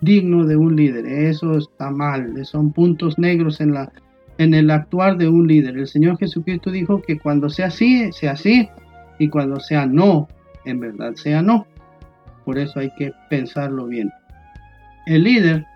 digno 0.00 0.46
de 0.46 0.56
un 0.56 0.76
líder, 0.76 1.06
eso 1.06 1.58
está 1.58 1.90
mal, 1.90 2.34
son 2.46 2.72
puntos 2.72 3.18
negros 3.18 3.60
en 3.60 3.74
la, 3.74 3.92
en 4.38 4.54
el 4.54 4.70
actuar 4.70 5.18
de 5.18 5.28
un 5.28 5.46
líder. 5.46 5.76
El 5.76 5.86
Señor 5.86 6.16
Jesucristo 6.18 6.70
dijo 6.70 7.02
que 7.02 7.18
cuando 7.18 7.50
sea 7.50 7.66
así, 7.66 8.10
sea 8.12 8.32
así, 8.32 8.68
y 9.18 9.28
cuando 9.28 9.60
sea 9.60 9.84
no, 9.84 10.26
en 10.64 10.80
verdad 10.80 11.14
sea 11.16 11.42
no. 11.42 11.66
Por 12.46 12.58
eso 12.58 12.80
hay 12.80 12.90
que 12.96 13.12
pensarlo 13.28 13.86
bien. 13.86 14.10
El 15.06 15.24
líder, 15.24 15.66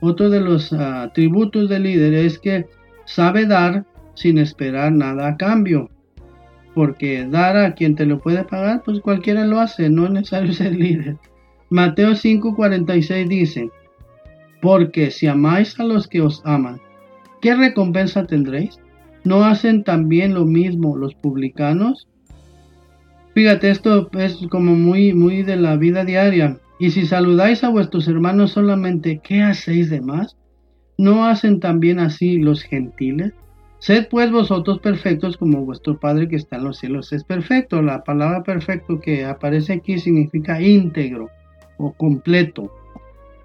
otro 0.00 0.30
de 0.30 0.40
los 0.40 0.72
atributos 0.72 1.68
del 1.68 1.82
líder 1.82 2.14
es 2.14 2.38
que 2.38 2.66
sabe 3.04 3.44
dar 3.44 3.84
sin 4.18 4.38
esperar 4.38 4.92
nada 4.92 5.28
a 5.28 5.36
cambio. 5.36 5.90
Porque 6.74 7.26
dar 7.26 7.56
a 7.56 7.74
quien 7.74 7.94
te 7.94 8.06
lo 8.06 8.18
puede 8.18 8.44
pagar, 8.44 8.82
pues 8.84 9.00
cualquiera 9.00 9.44
lo 9.44 9.60
hace, 9.60 9.88
no 9.90 10.06
es 10.06 10.10
necesario 10.10 10.52
ser 10.60 10.74
líder. 10.74 11.16
Mateo 11.70 12.10
5:46 12.10 13.28
dice, 13.28 13.70
porque 14.60 15.10
si 15.10 15.26
amáis 15.26 15.78
a 15.78 15.84
los 15.84 16.08
que 16.08 16.20
os 16.20 16.42
aman, 16.44 16.80
¿qué 17.40 17.54
recompensa 17.54 18.26
tendréis? 18.26 18.78
¿No 19.24 19.44
hacen 19.44 19.84
también 19.84 20.34
lo 20.34 20.44
mismo 20.44 20.96
los 20.96 21.14
publicanos? 21.14 22.08
Fíjate, 23.34 23.70
esto 23.70 24.10
es 24.18 24.38
como 24.50 24.74
muy, 24.74 25.12
muy 25.12 25.42
de 25.42 25.56
la 25.56 25.76
vida 25.76 26.04
diaria. 26.04 26.58
Y 26.80 26.90
si 26.90 27.06
saludáis 27.06 27.62
a 27.62 27.68
vuestros 27.68 28.08
hermanos 28.08 28.52
solamente, 28.52 29.20
¿qué 29.22 29.42
hacéis 29.42 29.90
de 29.90 30.00
más? 30.00 30.36
¿No 30.96 31.26
hacen 31.26 31.60
también 31.60 32.00
así 32.00 32.38
los 32.38 32.62
gentiles? 32.62 33.32
Sed 33.80 34.08
pues 34.08 34.30
vosotros 34.32 34.80
perfectos 34.80 35.36
como 35.36 35.64
vuestro 35.64 35.98
Padre 35.98 36.28
que 36.28 36.36
está 36.36 36.56
en 36.56 36.64
los 36.64 36.78
cielos 36.78 37.12
es 37.12 37.22
perfecto. 37.24 37.80
La 37.80 38.02
palabra 38.02 38.42
perfecto 38.42 39.00
que 39.00 39.24
aparece 39.24 39.74
aquí 39.74 39.98
significa 39.98 40.60
íntegro 40.60 41.30
o 41.76 41.92
completo. 41.92 42.72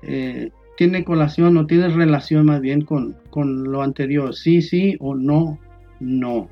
Eh, 0.02 0.50
tiene 0.76 1.04
colación 1.04 1.56
o 1.58 1.68
tiene 1.68 1.88
relación 1.90 2.46
más 2.48 2.62
bien 2.62 2.82
con, 2.82 3.16
con 3.30 3.72
lo 3.72 3.84
anterior. 3.84 4.34
Sí, 4.34 4.62
sí 4.62 4.98
o 5.00 5.14
no, 5.14 5.60
no. 6.00 6.50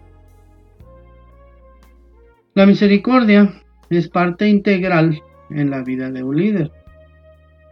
La 2.54 2.66
misericordia 2.66 3.64
es 3.90 4.10
parte 4.10 4.48
integral 4.48 5.22
en 5.50 5.72
la 5.72 5.82
vida 5.84 6.12
de 6.12 6.24
un 6.24 6.38
líder. 6.38 6.72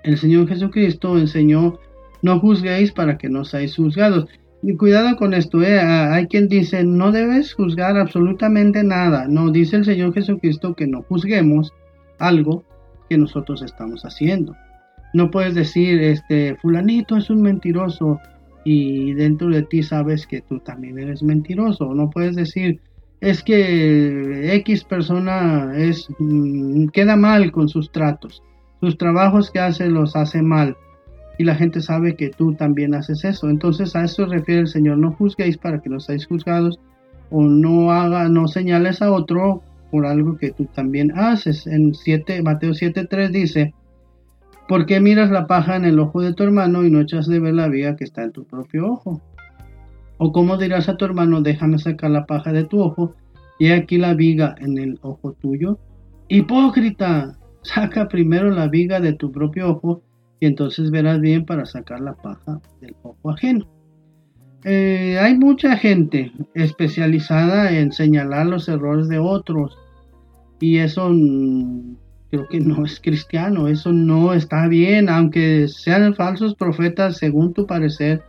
El 0.03 0.17
Señor 0.17 0.47
Jesucristo 0.47 1.17
enseñó, 1.17 1.79
no 2.21 2.39
juzguéis 2.39 2.91
para 2.91 3.17
que 3.17 3.29
no 3.29 3.45
seáis 3.45 3.75
juzgados. 3.75 4.27
Y 4.61 4.75
cuidado 4.75 5.15
con 5.15 5.33
esto, 5.33 5.61
¿eh? 5.61 5.79
hay 5.79 6.27
quien 6.27 6.49
dice, 6.49 6.83
no 6.83 7.11
debes 7.11 7.53
juzgar 7.53 7.97
absolutamente 7.97 8.83
nada. 8.83 9.27
No, 9.27 9.51
dice 9.51 9.77
el 9.77 9.85
Señor 9.85 10.13
Jesucristo 10.13 10.75
que 10.75 10.85
no 10.85 11.03
juzguemos 11.03 11.73
algo 12.17 12.63
que 13.09 13.17
nosotros 13.17 13.61
estamos 13.61 14.03
haciendo. 14.03 14.55
No 15.13 15.31
puedes 15.31 15.55
decir, 15.55 16.01
este, 16.01 16.55
fulanito 16.55 17.15
es 17.15 17.29
un 17.29 17.41
mentiroso 17.41 18.19
y 18.65 19.13
dentro 19.13 19.49
de 19.49 19.63
ti 19.63 19.81
sabes 19.81 20.27
que 20.27 20.41
tú 20.41 20.59
también 20.59 20.99
eres 20.99 21.23
mentiroso. 21.23 21.93
No 21.95 22.09
puedes 22.09 22.35
decir, 22.35 22.81
es 23.21 23.41
que 23.41 24.55
X 24.55 24.83
persona 24.83 25.71
es, 25.75 26.07
mm, 26.19 26.87
queda 26.87 27.15
mal 27.15 27.51
con 27.51 27.69
sus 27.69 27.91
tratos. 27.91 28.43
Sus 28.81 28.97
trabajos 28.97 29.51
que 29.51 29.59
hace 29.59 29.87
los 29.87 30.15
hace 30.15 30.41
mal. 30.41 30.77
Y 31.39 31.45
la 31.45 31.55
gente 31.55 31.79
sabe 31.79 32.17
que 32.17 32.29
tú 32.29 32.53
también 32.53 32.93
haces 32.93 33.23
eso. 33.23 33.49
Entonces 33.49 33.95
a 33.95 34.03
eso 34.03 34.25
refiere 34.25 34.59
el 34.59 34.67
Señor. 34.67 34.97
No 34.97 35.13
juzguéis 35.13 35.57
para 35.57 35.79
que 35.79 35.89
no 35.89 36.01
seáis 36.01 36.27
juzgados. 36.27 36.81
O 37.31 37.43
no 37.43 37.91
haga, 37.93 38.27
no 38.27 38.49
señales 38.49 39.01
a 39.01 39.09
otro 39.11 39.63
por 39.89 40.05
algo 40.05 40.35
que 40.35 40.51
tú 40.51 40.65
también 40.65 41.17
haces. 41.17 41.65
En 41.65 41.95
7, 41.95 42.41
Mateo 42.43 42.71
7.3 42.71 43.29
dice, 43.29 43.73
¿Por 44.67 44.85
qué 44.85 44.99
miras 44.99 45.31
la 45.31 45.47
paja 45.47 45.77
en 45.77 45.85
el 45.85 45.97
ojo 45.97 46.21
de 46.21 46.33
tu 46.33 46.43
hermano 46.43 46.83
y 46.83 46.91
no 46.91 46.99
echas 46.99 47.25
de 47.25 47.39
ver 47.39 47.53
la 47.53 47.69
viga 47.69 47.95
que 47.95 48.03
está 48.03 48.23
en 48.23 48.33
tu 48.33 48.43
propio 48.43 48.91
ojo? 48.91 49.21
¿O 50.17 50.33
cómo 50.33 50.57
dirás 50.57 50.89
a 50.89 50.97
tu 50.97 51.05
hermano, 51.05 51.41
déjame 51.41 51.79
sacar 51.79 52.11
la 52.11 52.25
paja 52.25 52.51
de 52.51 52.65
tu 52.65 52.81
ojo 52.81 53.15
y 53.57 53.71
aquí 53.71 53.97
la 53.97 54.13
viga 54.13 54.55
en 54.59 54.77
el 54.77 54.99
ojo 55.03 55.31
tuyo? 55.31 55.79
Hipócrita, 56.27 57.37
saca 57.61 58.09
primero 58.09 58.49
la 58.49 58.67
viga 58.67 58.99
de 58.99 59.13
tu 59.13 59.31
propio 59.31 59.69
ojo 59.69 60.03
y 60.39 60.45
entonces 60.45 60.91
verás 60.91 61.19
bien 61.19 61.45
para 61.45 61.65
sacar 61.65 61.99
la 61.99 62.13
paja 62.13 62.59
del 62.81 62.95
ojo 63.03 63.31
ajeno. 63.31 63.67
Eh, 64.65 65.17
hay 65.19 65.37
mucha 65.37 65.77
gente 65.77 66.31
especializada 66.53 67.71
en 67.71 67.91
señalar 67.91 68.45
los 68.45 68.67
errores 68.67 69.07
de 69.07 69.17
otros 69.17 69.77
y 70.59 70.77
eso 70.77 71.09
creo 72.29 72.47
que 72.49 72.59
no 72.59 72.85
es 72.85 72.99
cristiano, 72.99 73.67
eso 73.67 73.93
no 73.93 74.33
está 74.33 74.67
bien, 74.67 75.09
aunque 75.09 75.67
sean 75.67 76.13
falsos 76.13 76.55
profetas 76.55 77.17
según 77.17 77.53
tu 77.53 77.65
parecer 77.65 78.21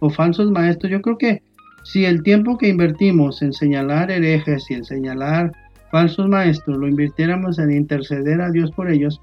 o 0.00 0.10
falsos 0.10 0.50
maestros, 0.50 0.92
yo 0.92 1.00
creo 1.00 1.18
que 1.18 1.42
si 1.84 2.04
el 2.04 2.22
tiempo 2.22 2.58
que 2.58 2.68
invertimos 2.68 3.40
en 3.40 3.52
señalar 3.52 4.10
herejes 4.10 4.70
y 4.70 4.74
en 4.74 4.84
señalar 4.84 5.52
falsos 5.90 6.28
maestros 6.28 6.76
lo 6.76 6.86
invirtiéramos 6.86 7.58
en 7.58 7.72
interceder 7.72 8.42
a 8.42 8.50
Dios 8.50 8.70
por 8.72 8.90
ellos, 8.90 9.20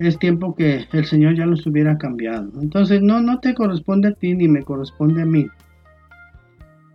es 0.00 0.18
tiempo 0.18 0.54
que 0.54 0.86
el 0.92 1.04
Señor 1.04 1.36
ya 1.36 1.46
los 1.46 1.66
hubiera 1.66 1.98
cambiado. 1.98 2.50
Entonces 2.60 3.02
no, 3.02 3.20
no 3.20 3.38
te 3.40 3.54
corresponde 3.54 4.08
a 4.08 4.12
ti 4.12 4.34
ni 4.34 4.48
me 4.48 4.62
corresponde 4.62 5.22
a 5.22 5.26
mí. 5.26 5.46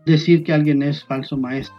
decir 0.06 0.44
que 0.44 0.54
alguien 0.54 0.84
es 0.84 1.04
falso 1.04 1.36
maestro 1.38 1.78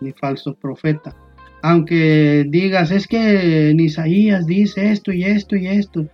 ni 0.00 0.12
falso 0.12 0.54
profeta. 0.54 1.14
Aunque 1.62 2.44
digas, 2.48 2.90
es 2.90 3.06
que 3.06 3.70
en 3.70 3.80
Isaías 3.80 4.46
dice 4.46 4.90
esto 4.90 5.12
y 5.12 5.24
esto 5.24 5.56
y 5.56 5.66
esto. 5.66 6.06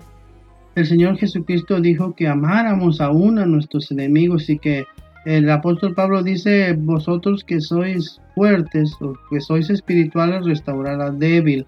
El 0.74 0.87
Señor 0.87 1.16
Jesucristo 1.16 1.81
dijo 1.81 2.14
que 2.14 2.29
amáramos 2.29 3.00
aún 3.00 3.38
a 3.38 3.46
nuestros 3.46 3.90
enemigos 3.90 4.48
y 4.48 4.59
que 4.59 4.85
el 5.26 5.50
apóstol 5.50 5.94
Pablo 5.94 6.22
dice, 6.22 6.72
vosotros 6.74 7.44
que 7.44 7.61
sois 7.61 8.20
fuertes 8.35 8.94
o 9.00 9.14
que 9.29 9.40
sois 9.40 9.68
espirituales, 9.68 10.46
restaurar 10.46 11.00
a 11.00 11.11
débil. 11.11 11.66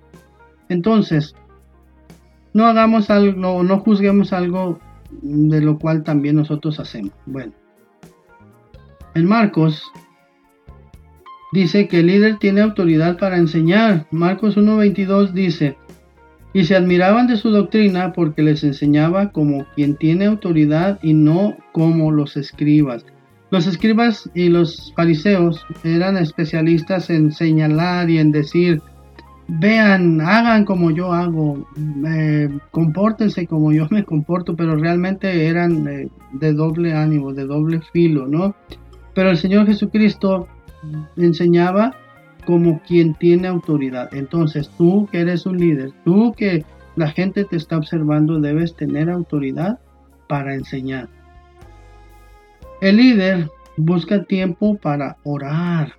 Entonces, 0.69 1.35
no 2.55 2.67
hagamos 2.67 3.11
algo, 3.11 3.63
no, 3.63 3.79
juzguemos 3.79 4.33
algo 4.33 4.79
de 5.11 5.61
lo 5.61 5.79
cual 5.79 6.05
también 6.05 6.37
nosotros 6.37 6.81
hacemos. 6.81 7.13
Bueno, 7.27 7.53
en 9.15 9.27
Marcos 9.27 9.91
dice 11.53 11.89
que 11.89 12.01
el 12.01 12.07
líder 12.07 12.39
tiene 12.39 12.63
autoridad 12.63 13.19
para 13.19 13.37
enseñar. 13.37 14.07
Marcos 14.11 14.57
1.22 14.57 15.33
dice, 15.33 15.77
y 16.55 16.65
se 16.65 16.77
admiraban 16.77 17.27
de 17.27 17.37
su 17.37 17.51
doctrina 17.51 18.13
porque 18.13 18.43
les 18.43 18.63
enseñaba 18.65 19.33
como 19.33 19.67
quien 19.75 19.97
tiene 19.97 20.27
autoridad 20.27 20.99
y 21.03 21.15
no 21.15 21.57
como 21.73 22.11
los 22.11 22.37
escribas. 22.37 23.05
Los 23.51 23.67
escribas 23.67 24.31
y 24.35 24.49
los 24.49 24.93
fariseos 24.97 25.65
eran 25.85 26.17
especialistas 26.17 27.11
en 27.11 27.33
señalar 27.33 28.09
y 28.09 28.19
en 28.19 28.33
decir, 28.33 28.81
vean, 29.49 30.21
hagan 30.21 30.65
como 30.65 30.91
yo 30.91 31.13
hago, 31.13 31.67
eh, 32.07 32.49
compórtense 32.71 33.47
como 33.47 33.73
yo 33.73 33.87
me 33.91 34.05
comporto, 34.05 34.57
pero 34.57 34.77
realmente 34.77 35.47
eran 35.47 35.87
eh, 35.89 36.09
de 36.33 36.53
doble 36.53 36.95
ánimo, 36.95 37.33
de 37.33 37.47
doble 37.47 37.81
filo, 37.93 38.27
¿no? 38.27 38.55
Pero 39.15 39.31
el 39.31 39.37
Señor 39.37 39.67
Jesucristo 39.67 40.49
enseñaba 41.17 41.95
como 42.45 42.81
quien 42.83 43.15
tiene 43.15 43.49
autoridad. 43.49 44.13
Entonces 44.15 44.71
tú 44.77 45.09
que 45.11 45.21
eres 45.21 45.47
un 45.47 45.59
líder, 45.59 45.93
tú 46.05 46.35
que 46.37 46.65
la 46.97 47.09
gente 47.09 47.45
te 47.45 47.57
está 47.57 47.77
observando, 47.77 48.41
debes 48.41 48.75
tener 48.75 49.11
autoridad 49.11 49.79
para 50.29 50.55
enseñar. 50.55 51.09
El 52.81 52.97
líder 52.97 53.49
busca 53.77 54.25
tiempo 54.25 54.77
para 54.77 55.17
orar. 55.25 55.95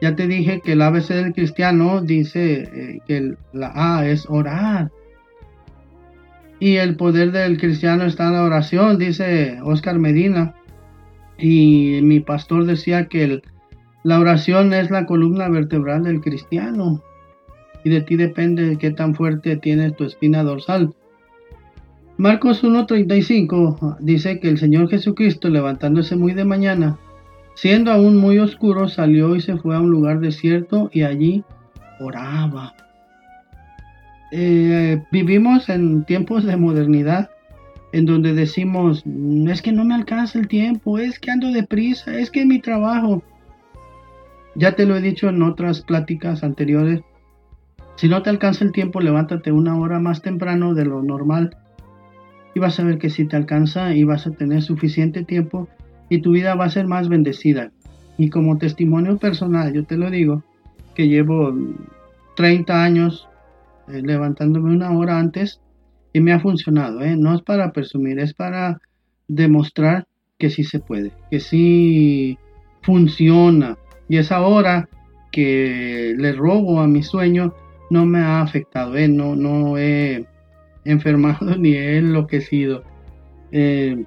Ya 0.00 0.14
te 0.14 0.26
dije 0.26 0.60
que 0.60 0.72
el 0.72 0.82
ABC 0.82 1.08
del 1.08 1.32
cristiano 1.32 2.02
dice 2.02 2.62
eh, 2.62 2.98
que 3.06 3.34
la 3.52 3.72
A 3.74 4.06
es 4.06 4.26
orar. 4.28 4.90
Y 6.58 6.76
el 6.76 6.96
poder 6.96 7.32
del 7.32 7.58
cristiano 7.58 8.04
está 8.04 8.28
en 8.28 8.34
la 8.34 8.42
oración, 8.42 8.98
dice 8.98 9.58
Oscar 9.62 9.98
Medina. 9.98 10.54
Y 11.38 12.00
mi 12.02 12.20
pastor 12.20 12.64
decía 12.64 13.06
que 13.06 13.42
la 14.02 14.20
oración 14.20 14.72
es 14.72 14.90
la 14.90 15.06
columna 15.06 15.48
vertebral 15.48 16.04
del 16.04 16.20
cristiano. 16.20 17.02
Y 17.84 17.90
de 17.90 18.00
ti 18.00 18.16
depende 18.16 18.66
de 18.68 18.78
qué 18.78 18.90
tan 18.90 19.14
fuerte 19.14 19.56
tienes 19.56 19.96
tu 19.96 20.04
espina 20.04 20.42
dorsal. 20.42 20.94
Marcos 22.18 22.64
1.35 22.64 23.98
dice 24.00 24.40
que 24.40 24.48
el 24.48 24.58
Señor 24.58 24.88
Jesucristo, 24.88 25.50
levantándose 25.50 26.16
muy 26.16 26.32
de 26.32 26.46
mañana, 26.46 26.98
siendo 27.56 27.90
aún 27.90 28.18
muy 28.18 28.38
oscuro, 28.38 28.88
salió 28.88 29.34
y 29.34 29.40
se 29.40 29.56
fue 29.56 29.74
a 29.74 29.80
un 29.80 29.90
lugar 29.90 30.20
desierto 30.20 30.90
y 30.92 31.02
allí 31.02 31.42
oraba. 31.98 32.74
Eh, 34.30 35.02
vivimos 35.10 35.68
en 35.68 36.04
tiempos 36.04 36.44
de 36.44 36.56
modernidad 36.56 37.30
en 37.92 38.04
donde 38.04 38.34
decimos, 38.34 39.04
es 39.48 39.62
que 39.62 39.72
no 39.72 39.84
me 39.84 39.94
alcanza 39.94 40.38
el 40.38 40.48
tiempo, 40.48 40.98
es 40.98 41.18
que 41.18 41.30
ando 41.30 41.50
deprisa, 41.50 42.18
es 42.18 42.30
que 42.30 42.44
mi 42.44 42.60
trabajo. 42.60 43.22
Ya 44.54 44.72
te 44.72 44.84
lo 44.84 44.96
he 44.96 45.00
dicho 45.00 45.28
en 45.30 45.42
otras 45.42 45.80
pláticas 45.80 46.42
anteriores, 46.42 47.00
si 47.96 48.08
no 48.08 48.22
te 48.22 48.28
alcanza 48.28 48.64
el 48.64 48.72
tiempo, 48.72 49.00
levántate 49.00 49.50
una 49.50 49.78
hora 49.78 49.98
más 49.98 50.20
temprano 50.20 50.74
de 50.74 50.84
lo 50.84 51.02
normal 51.02 51.56
y 52.54 52.60
vas 52.60 52.78
a 52.78 52.84
ver 52.84 52.98
que 52.98 53.08
si 53.08 53.24
te 53.24 53.36
alcanza 53.36 53.94
y 53.94 54.04
vas 54.04 54.26
a 54.26 54.32
tener 54.32 54.62
suficiente 54.62 55.24
tiempo 55.24 55.68
y 56.08 56.20
tu 56.20 56.32
vida 56.32 56.54
va 56.54 56.66
a 56.66 56.70
ser 56.70 56.86
más 56.86 57.08
bendecida. 57.08 57.70
Y 58.18 58.30
como 58.30 58.58
testimonio 58.58 59.18
personal, 59.18 59.72
yo 59.72 59.84
te 59.84 59.96
lo 59.96 60.10
digo, 60.10 60.42
que 60.94 61.08
llevo 61.08 61.54
30 62.36 62.82
años 62.82 63.28
eh, 63.88 64.02
levantándome 64.02 64.72
una 64.72 64.96
hora 64.96 65.18
antes 65.18 65.60
y 66.12 66.20
me 66.20 66.32
ha 66.32 66.40
funcionado. 66.40 67.02
¿eh? 67.02 67.16
No 67.16 67.34
es 67.34 67.42
para 67.42 67.72
presumir, 67.72 68.18
es 68.18 68.32
para 68.32 68.80
demostrar 69.28 70.06
que 70.38 70.50
sí 70.50 70.64
se 70.64 70.80
puede, 70.80 71.12
que 71.30 71.40
sí 71.40 72.38
funciona. 72.82 73.76
Y 74.08 74.18
esa 74.18 74.40
hora 74.40 74.88
que 75.32 76.14
le 76.16 76.32
robo 76.32 76.80
a 76.80 76.86
mi 76.86 77.02
sueño 77.02 77.52
no 77.90 78.06
me 78.06 78.20
ha 78.20 78.40
afectado, 78.40 78.96
¿eh? 78.96 79.08
no, 79.08 79.36
no 79.36 79.76
he 79.78 80.24
enfermado 80.84 81.56
ni 81.58 81.74
he 81.74 81.98
enloquecido. 81.98 82.82
Eh, 83.52 84.04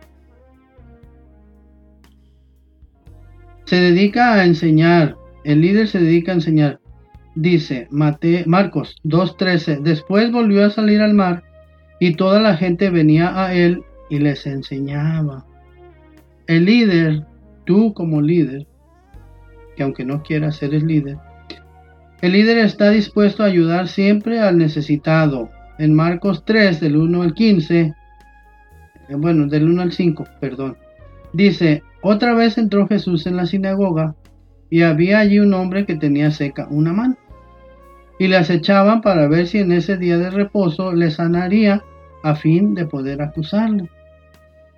se 3.70 3.76
dedica 3.76 4.34
a 4.34 4.46
enseñar, 4.46 5.16
el 5.44 5.62
líder 5.62 5.88
se 5.88 6.00
dedica 6.00 6.32
a 6.32 6.36
enseñar. 6.36 6.80
Dice 7.36 7.88
Mate, 7.92 8.44
Marcos 8.48 8.96
2.13, 9.04 9.82
después 9.82 10.32
volvió 10.32 10.66
a 10.66 10.72
salir 10.72 11.02
al 11.02 11.14
mar 11.14 11.44
y 12.00 12.16
toda 12.16 12.42
la 12.42 12.58
gente 12.58 12.90
venía 12.90 13.46
a 13.46 13.54
él 13.54 13.84
y 14.10 14.18
les 14.18 14.48
enseñaba. 14.48 15.46
El 16.48 16.66
líder, 16.66 17.28
tú 17.66 17.94
como 17.94 18.24
líder, 18.24 18.66
que 19.76 19.84
aunque 19.84 20.04
no 20.04 20.24
quieras 20.24 20.56
ser 20.56 20.74
el 20.74 20.88
líder, 20.88 21.18
el 22.24 22.32
líder 22.32 22.58
está 22.58 22.90
dispuesto 22.90 23.44
a 23.44 23.48
ayudar 23.48 23.88
siempre 23.88 24.40
al 24.40 24.58
necesitado, 24.58 25.48
en 25.78 25.94
Marcos 25.94 26.44
3, 26.44 26.80
del 26.80 26.98
1 26.98 27.22
al 27.22 27.36
15, 27.36 27.82
eh, 27.82 27.94
bueno, 29.16 29.46
del 29.46 29.70
1 29.70 29.84
al 29.84 29.92
5, 29.92 30.26
perdón, 30.42 30.76
dice, 31.34 31.84
otra 32.02 32.34
vez 32.34 32.58
entró 32.58 32.88
Jesús 32.88 33.26
en 33.28 33.36
la 33.36 33.46
sinagoga 33.46 34.16
y 34.70 34.84
había 34.84 35.20
allí 35.20 35.40
un 35.40 35.54
hombre 35.54 35.86
que 35.86 35.96
tenía 35.96 36.32
seca 36.32 36.68
una 36.70 36.94
mano. 36.94 37.18
Y 38.20 38.28
le 38.28 38.38
acechaban 38.38 39.02
para 39.02 39.28
ver 39.28 39.48
si 39.48 39.60
en 39.60 39.72
ese 39.72 39.98
día 39.98 40.18
de 40.18 40.30
reposo 40.30 40.94
le 40.94 41.10
sanaría 41.10 41.84
a 42.24 42.36
fin 42.36 42.76
de 42.76 42.86
poder 42.86 43.22
acusarlo. 43.22 43.88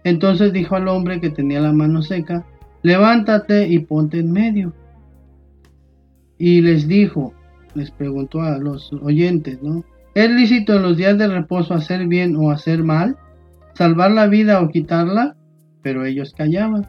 Entonces 0.03 0.53
dijo 0.53 0.75
al 0.75 0.87
hombre 0.87 1.19
que 1.19 1.29
tenía 1.29 1.59
la 1.59 1.73
mano 1.73 2.01
seca, 2.01 2.45
levántate 2.81 3.67
y 3.67 3.79
ponte 3.79 4.19
en 4.19 4.31
medio. 4.31 4.73
Y 6.37 6.61
les 6.61 6.87
dijo, 6.87 7.33
les 7.75 7.91
preguntó 7.91 8.41
a 8.41 8.57
los 8.57 8.91
oyentes, 8.93 9.61
¿no? 9.61 9.83
¿Es 10.13 10.29
lícito 10.29 10.75
en 10.75 10.83
los 10.83 10.97
días 10.97 11.17
de 11.17 11.27
reposo 11.27 11.73
hacer 11.73 12.07
bien 12.07 12.35
o 12.35 12.51
hacer 12.51 12.83
mal? 12.83 13.17
¿Salvar 13.73 14.11
la 14.11 14.27
vida 14.27 14.61
o 14.61 14.69
quitarla? 14.69 15.35
Pero 15.81 16.05
ellos 16.05 16.33
callaban. 16.35 16.87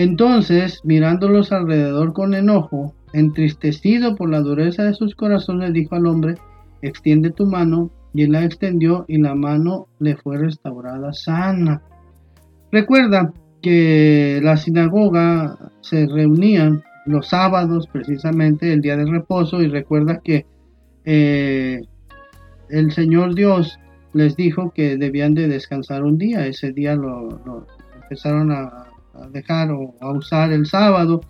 Entonces, 0.00 0.80
mirándolos 0.82 1.52
alrededor 1.52 2.14
con 2.14 2.32
enojo, 2.32 2.94
entristecido 3.12 4.16
por 4.16 4.30
la 4.30 4.40
dureza 4.40 4.82
de 4.82 4.94
sus 4.94 5.14
corazones, 5.14 5.74
dijo 5.74 5.94
al 5.94 6.06
hombre, 6.06 6.36
extiende 6.80 7.28
tu 7.28 7.44
mano, 7.44 7.90
y 8.14 8.22
él 8.22 8.32
la 8.32 8.42
extendió 8.46 9.04
y 9.08 9.18
la 9.18 9.34
mano 9.34 9.88
le 9.98 10.16
fue 10.16 10.38
restaurada 10.38 11.12
sana. 11.12 11.82
Recuerda 12.72 13.30
que 13.60 14.40
la 14.42 14.56
sinagoga 14.56 15.58
se 15.82 16.06
reunían 16.06 16.82
los 17.04 17.28
sábados, 17.28 17.86
precisamente 17.86 18.72
el 18.72 18.80
día 18.80 18.96
de 18.96 19.04
reposo, 19.04 19.60
y 19.60 19.68
recuerda 19.68 20.22
que 20.24 20.46
eh, 21.04 21.82
el 22.70 22.90
Señor 22.92 23.34
Dios 23.34 23.78
les 24.14 24.34
dijo 24.34 24.70
que 24.70 24.96
debían 24.96 25.34
de 25.34 25.46
descansar 25.46 26.04
un 26.04 26.16
día. 26.16 26.46
Ese 26.46 26.72
día 26.72 26.94
lo, 26.94 27.66
empezaron 28.00 28.50
a, 28.50 28.89
dejar 29.28 29.70
o 29.70 29.94
usar 30.14 30.52
el 30.52 30.66
sábado. 30.66 31.20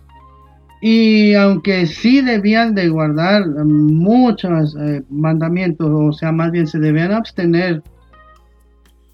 Y 0.81 1.35
aunque 1.35 1.85
sí 1.85 2.21
debían 2.21 2.73
de 2.73 2.89
guardar 2.89 3.45
muchos 3.65 4.75
eh, 4.79 5.03
mandamientos, 5.09 5.89
o 5.91 6.11
sea, 6.11 6.31
más 6.31 6.51
bien 6.51 6.65
se 6.65 6.79
debían 6.79 7.11
abstener 7.11 7.83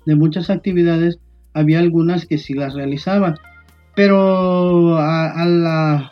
de 0.06 0.16
muchas 0.16 0.50
actividades, 0.50 1.20
había 1.54 1.80
algunas 1.80 2.26
que 2.26 2.38
sí 2.38 2.54
las 2.54 2.74
realizaban. 2.74 3.36
Pero 3.96 4.98
a, 4.98 5.32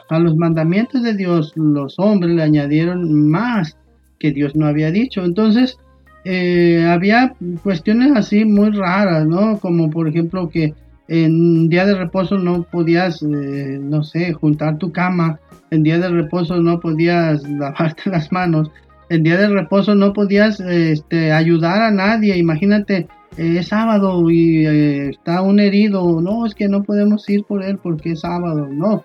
a 0.09 0.19
los 0.19 0.35
mandamientos 0.35 1.03
de 1.03 1.13
Dios, 1.13 1.53
los 1.55 1.99
hombres 1.99 2.35
le 2.35 2.43
añadieron 2.43 3.29
más 3.29 3.77
que 4.19 4.31
Dios 4.31 4.55
no 4.55 4.65
había 4.65 4.91
dicho. 4.91 5.23
Entonces, 5.23 5.77
eh, 6.25 6.83
había 6.87 7.35
cuestiones 7.61 8.11
así 8.15 8.45
muy 8.45 8.71
raras, 8.71 9.27
¿no? 9.27 9.59
Como 9.59 9.91
por 9.91 10.07
ejemplo 10.07 10.49
que 10.49 10.73
en 11.07 11.69
día 11.69 11.85
de 11.85 11.95
reposo 11.95 12.37
no 12.37 12.63
podías, 12.63 13.21
eh, 13.21 13.79
no 13.81 14.03
sé, 14.03 14.33
juntar 14.33 14.77
tu 14.77 14.91
cama, 14.91 15.39
en 15.71 15.83
día 15.83 15.99
de 15.99 16.09
reposo 16.09 16.59
no 16.61 16.79
podías 16.79 17.43
lavarte 17.49 18.09
las 18.09 18.31
manos, 18.31 18.71
en 19.09 19.23
día 19.23 19.37
de 19.37 19.49
reposo 19.49 19.93
no 19.93 20.13
podías 20.13 20.59
este, 20.59 21.31
ayudar 21.31 21.81
a 21.81 21.91
nadie, 21.91 22.37
imagínate, 22.37 23.07
eh, 23.37 23.57
es 23.59 23.67
sábado 23.67 24.29
y 24.31 24.65
está 24.65 25.41
un 25.41 25.59
herido, 25.59 26.21
no, 26.21 26.45
es 26.45 26.55
que 26.55 26.67
no 26.67 26.83
podemos 26.83 27.29
ir 27.29 27.43
por 27.43 27.63
él 27.63 27.77
porque 27.77 28.13
es 28.13 28.21
sábado, 28.21 28.67
no. 28.71 29.03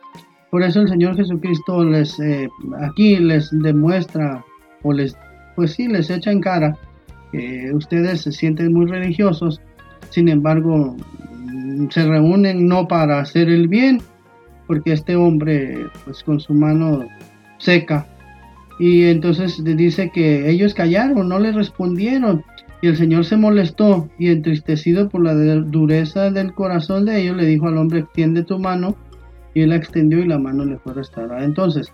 Por 0.51 0.63
eso 0.63 0.81
el 0.81 0.89
Señor 0.89 1.17
Jesucristo 1.17 1.85
les 1.85 2.19
eh, 2.19 2.49
aquí 2.81 3.17
les 3.17 3.51
demuestra 3.53 4.45
o 4.83 4.93
les 4.93 5.17
pues 5.55 5.75
sí 5.75 5.87
les 5.87 6.11
echa 6.11 6.33
en 6.33 6.41
cara 6.41 6.77
que 7.31 7.71
ustedes 7.73 8.23
se 8.23 8.33
sienten 8.33 8.73
muy 8.73 8.87
religiosos, 8.87 9.61
sin 10.09 10.29
embargo 10.29 10.97
se 11.91 12.07
reúnen 12.07 12.67
no 12.67 12.89
para 12.89 13.21
hacer 13.21 13.49
el 13.49 13.69
bien, 13.69 14.01
porque 14.67 14.93
este 14.93 15.17
hombre 15.17 15.87
pues 16.05 16.23
con 16.23 16.41
su 16.41 16.55
mano 16.55 17.07
seca 17.59 18.07
y 18.81 19.05
entonces 19.05 19.63
dice 19.63 20.11
que 20.11 20.49
ellos 20.49 20.73
callaron, 20.73 21.29
no 21.29 21.39
le 21.39 21.53
respondieron. 21.53 22.43
Y 22.81 22.87
el 22.87 22.97
Señor 22.97 23.27
se 23.27 23.37
molestó 23.37 24.09
y 24.19 24.31
entristecido 24.31 25.11
por 25.11 25.23
la 25.23 25.35
dureza 25.35 26.31
del 26.31 26.55
corazón 26.55 27.05
de 27.05 27.21
ellos, 27.21 27.37
le 27.37 27.45
dijo 27.45 27.69
al 27.69 27.77
hombre, 27.77 28.01
extiende 28.01 28.43
tu 28.43 28.59
mano. 28.59 28.97
Y 29.53 29.61
él 29.61 29.69
la 29.69 29.77
extendió 29.77 30.21
y 30.21 30.27
la 30.27 30.39
mano 30.39 30.65
le 30.65 30.79
fue 30.79 30.95
restaurada. 30.95 31.45
Entonces, 31.45 31.93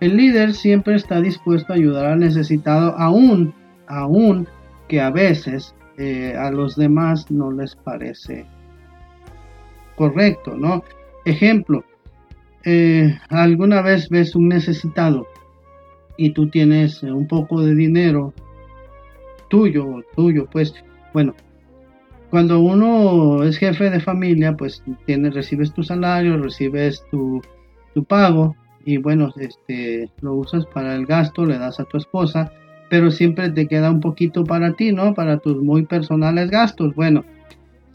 el 0.00 0.16
líder 0.16 0.52
siempre 0.52 0.96
está 0.96 1.20
dispuesto 1.20 1.72
a 1.72 1.76
ayudar 1.76 2.06
al 2.06 2.18
necesitado, 2.18 2.98
aún, 2.98 3.54
aún 3.86 4.48
que 4.88 5.00
a 5.00 5.10
veces 5.10 5.76
eh, 5.96 6.34
a 6.36 6.50
los 6.50 6.74
demás 6.74 7.30
no 7.30 7.52
les 7.52 7.76
parece 7.76 8.46
correcto, 9.96 10.56
¿no? 10.56 10.84
Ejemplo, 11.24 11.84
eh, 12.64 13.18
alguna 13.28 13.82
vez 13.82 14.08
ves 14.08 14.34
un 14.34 14.48
necesitado 14.48 15.26
y 16.16 16.30
tú 16.30 16.48
tienes 16.48 17.02
eh, 17.02 17.12
un 17.12 17.26
poco 17.26 17.62
de 17.62 17.74
dinero 17.74 18.32
tuyo, 19.48 20.02
tuyo, 20.14 20.46
pues 20.50 20.74
bueno, 21.12 21.34
cuando 22.30 22.60
uno 22.60 23.42
es 23.44 23.56
jefe 23.58 23.90
de 23.90 24.00
familia, 24.00 24.56
pues 24.56 24.82
tienes, 25.06 25.34
recibes 25.34 25.72
tu 25.72 25.82
salario, 25.82 26.36
recibes 26.38 27.04
tu, 27.10 27.40
tu 27.94 28.04
pago 28.04 28.56
y 28.84 28.98
bueno, 28.98 29.32
este, 29.36 30.10
lo 30.20 30.34
usas 30.34 30.66
para 30.66 30.94
el 30.94 31.06
gasto, 31.06 31.44
le 31.44 31.58
das 31.58 31.80
a 31.80 31.84
tu 31.84 31.96
esposa, 31.96 32.52
pero 32.88 33.10
siempre 33.10 33.50
te 33.50 33.66
queda 33.66 33.90
un 33.90 34.00
poquito 34.00 34.44
para 34.44 34.72
ti, 34.74 34.92
¿no? 34.92 35.14
Para 35.14 35.38
tus 35.38 35.62
muy 35.62 35.84
personales 35.84 36.50
gastos. 36.50 36.94
Bueno, 36.94 37.24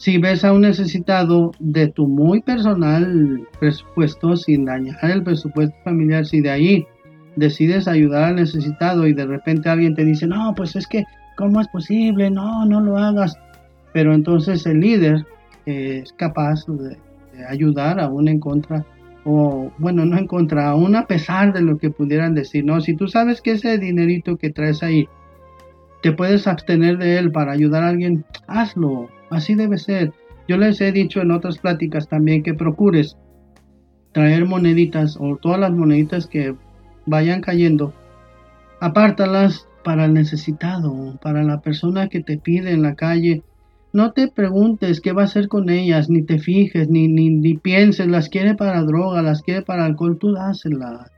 si 0.02 0.18
ves 0.18 0.44
a 0.44 0.52
un 0.52 0.62
necesitado 0.62 1.52
de 1.60 1.86
tu 1.86 2.08
muy 2.08 2.42
personal 2.42 3.46
presupuesto, 3.60 4.36
sin 4.36 4.64
dañar 4.64 4.98
el 5.04 5.22
presupuesto 5.22 5.76
familiar, 5.84 6.26
si 6.26 6.40
de 6.40 6.50
ahí 6.50 6.86
decides 7.36 7.86
ayudar 7.86 8.24
al 8.24 8.34
necesitado 8.34 9.06
y 9.06 9.12
de 9.12 9.26
repente 9.26 9.68
alguien 9.68 9.94
te 9.94 10.04
dice, 10.04 10.26
no, 10.26 10.54
pues 10.56 10.74
es 10.74 10.88
que, 10.88 11.04
¿cómo 11.36 11.60
es 11.60 11.68
posible? 11.68 12.32
No, 12.32 12.66
no 12.66 12.80
lo 12.80 12.98
hagas. 12.98 13.38
Pero 13.92 14.12
entonces 14.12 14.66
el 14.66 14.80
líder 14.80 15.24
es 15.66 16.12
capaz 16.14 16.66
de, 16.66 16.96
ayudar 17.48 18.00
aún 18.00 18.26
en 18.26 18.40
contra, 18.40 18.84
o 19.24 19.70
bueno, 19.78 20.04
no 20.04 20.18
en 20.18 20.26
contra, 20.26 20.68
aún 20.68 20.96
a 20.96 21.06
pesar 21.06 21.52
de 21.52 21.62
lo 21.62 21.78
que 21.78 21.90
pudieran 21.90 22.34
decir, 22.34 22.64
no, 22.64 22.80
si 22.80 22.96
tú 22.96 23.06
sabes 23.06 23.40
que 23.40 23.52
ese 23.52 23.78
dinerito 23.78 24.36
que 24.36 24.50
traes 24.50 24.82
ahí, 24.82 25.06
te 26.02 26.12
puedes 26.12 26.46
abstener 26.46 26.98
de 26.98 27.18
él 27.18 27.30
para 27.30 27.52
ayudar 27.52 27.84
a 27.84 27.88
alguien, 27.88 28.24
hazlo, 28.46 29.08
así 29.30 29.54
debe 29.54 29.78
ser. 29.78 30.12
Yo 30.48 30.56
les 30.56 30.80
he 30.80 30.92
dicho 30.92 31.20
en 31.20 31.30
otras 31.30 31.58
pláticas 31.58 32.08
también 32.08 32.42
que 32.42 32.54
procures 32.54 33.16
traer 34.12 34.44
moneditas 34.44 35.16
o 35.18 35.36
todas 35.36 35.60
las 35.60 35.70
moneditas 35.70 36.26
que 36.26 36.54
vayan 37.06 37.40
cayendo, 37.40 37.94
apártalas 38.80 39.68
para 39.84 40.04
el 40.04 40.14
necesitado, 40.14 41.18
para 41.22 41.42
la 41.42 41.60
persona 41.60 42.08
que 42.08 42.20
te 42.20 42.38
pide 42.38 42.72
en 42.72 42.82
la 42.82 42.94
calle. 42.94 43.42
No 43.92 44.12
te 44.12 44.28
preguntes 44.28 45.00
qué 45.00 45.12
va 45.12 45.22
a 45.22 45.26
hacer 45.26 45.48
con 45.48 45.70
ellas, 45.70 46.08
ni 46.08 46.22
te 46.22 46.38
fijes, 46.38 46.88
ni, 46.88 47.08
ni, 47.08 47.54
pienses, 47.56 48.08
las 48.08 48.28
quiere 48.28 48.54
para 48.54 48.82
droga, 48.82 49.22
las 49.22 49.42
quiere 49.42 49.62
para 49.62 49.84
alcohol, 49.84 50.18
tú 50.18 50.32
dáselas. 50.32 51.10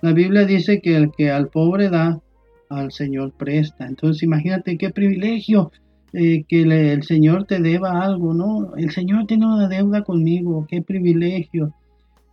La 0.00 0.12
Biblia 0.12 0.44
dice 0.44 0.80
que 0.80 0.96
el 0.96 1.10
que 1.16 1.30
al 1.30 1.48
pobre 1.48 1.90
da, 1.90 2.20
al 2.68 2.92
Señor 2.92 3.32
presta. 3.32 3.86
Entonces 3.86 4.22
imagínate 4.22 4.78
qué 4.78 4.90
privilegio 4.90 5.72
eh, 6.12 6.44
que 6.48 6.62
el 6.62 7.02
Señor 7.02 7.44
te 7.44 7.60
deba 7.60 8.02
algo, 8.02 8.34
¿no? 8.34 8.76
El 8.76 8.90
Señor 8.90 9.26
tiene 9.26 9.46
una 9.46 9.68
deuda 9.68 10.02
conmigo, 10.02 10.66
qué 10.68 10.82
privilegio. 10.82 11.74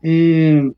Eh, 0.02 0.72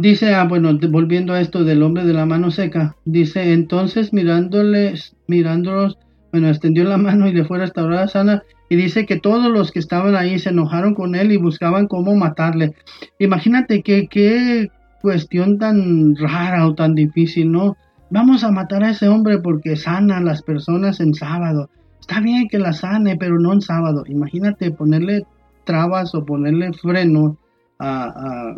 Dice, 0.00 0.32
ah, 0.32 0.44
bueno, 0.44 0.78
volviendo 0.88 1.34
a 1.34 1.42
esto 1.42 1.62
del 1.62 1.82
hombre 1.82 2.06
de 2.06 2.14
la 2.14 2.24
mano 2.24 2.50
seca, 2.50 2.96
dice, 3.04 3.52
entonces 3.52 4.14
mirándoles, 4.14 5.14
mirándolos, 5.26 5.98
bueno, 6.32 6.48
extendió 6.48 6.84
la 6.84 6.96
mano 6.96 7.28
y 7.28 7.34
le 7.34 7.44
fue 7.44 7.58
restaurada 7.58 8.08
sana, 8.08 8.42
y 8.70 8.76
dice 8.76 9.04
que 9.04 9.20
todos 9.20 9.50
los 9.50 9.70
que 9.70 9.78
estaban 9.78 10.16
ahí 10.16 10.38
se 10.38 10.48
enojaron 10.48 10.94
con 10.94 11.14
él 11.14 11.32
y 11.32 11.36
buscaban 11.36 11.86
cómo 11.86 12.16
matarle. 12.16 12.72
Imagínate 13.18 13.82
qué, 13.82 14.08
qué 14.08 14.70
cuestión 15.00 15.58
tan 15.58 16.16
rara 16.16 16.66
o 16.66 16.74
tan 16.74 16.94
difícil, 16.94 17.50
¿no? 17.50 17.76
Vamos 18.10 18.44
a 18.44 18.50
matar 18.50 18.82
a 18.82 18.90
ese 18.90 19.08
hombre 19.08 19.38
porque 19.38 19.76
sana 19.76 20.18
a 20.18 20.22
las 20.22 20.42
personas 20.42 21.00
en 21.00 21.14
sábado. 21.14 21.70
Está 22.00 22.20
bien 22.20 22.48
que 22.48 22.58
la 22.58 22.72
sane, 22.72 23.16
pero 23.16 23.38
no 23.38 23.52
en 23.52 23.60
sábado. 23.60 24.04
Imagínate 24.06 24.70
ponerle 24.70 25.24
trabas 25.64 26.14
o 26.14 26.24
ponerle 26.24 26.72
freno 26.72 27.36
a 27.78 28.54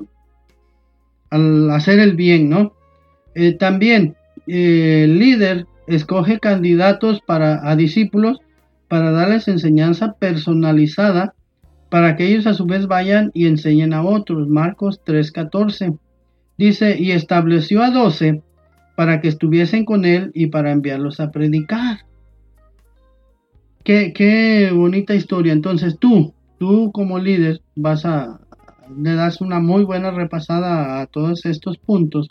al 1.33 1.71
hacer 1.71 1.99
el 1.99 2.15
bien, 2.15 2.51
¿no? 2.51 2.75
Eh, 3.35 3.55
también 3.55 4.17
eh, 4.47 5.05
el 5.05 5.19
líder 5.19 5.67
escoge 5.87 6.39
candidatos 6.39 7.23
para 7.27 7.69
a 7.69 7.75
discípulos 7.75 8.39
para 8.89 9.11
darles 9.13 9.49
enseñanza 9.49 10.13
personalizada 10.13 11.35
para 11.89 12.17
que 12.17 12.27
ellos 12.27 12.47
a 12.47 12.53
su 12.53 12.67
vez 12.67 12.87
vayan 12.87 13.31
y 13.33 13.47
enseñen 13.47 13.95
a 13.95 14.03
otros. 14.03 14.47
Marcos 14.49 15.01
3:14 15.07 15.99
dice, 16.59 16.99
y 16.99 17.13
estableció 17.13 17.83
a 17.83 17.91
doce 17.91 18.43
para 18.97 19.21
que 19.21 19.29
estuviesen 19.29 19.85
con 19.85 20.05
él 20.05 20.31
y 20.35 20.47
para 20.47 20.73
enviarlos 20.73 21.21
a 21.21 21.31
predicar. 21.31 21.99
Qué, 23.85 24.13
qué 24.13 24.71
bonita 24.73 25.15
historia. 25.15 25.53
Entonces 25.53 25.99
tú, 25.99 26.35
tú 26.59 26.93
como 26.93 27.19
líder 27.19 27.61
vas 27.75 28.05
a, 28.05 28.41
le 28.97 29.15
das 29.15 29.41
una 29.41 29.61
muy 29.61 29.85
buena 29.85 30.11
repasada 30.11 31.01
a 31.01 31.07
todos 31.07 31.45
estos 31.47 31.79
puntos 31.79 32.29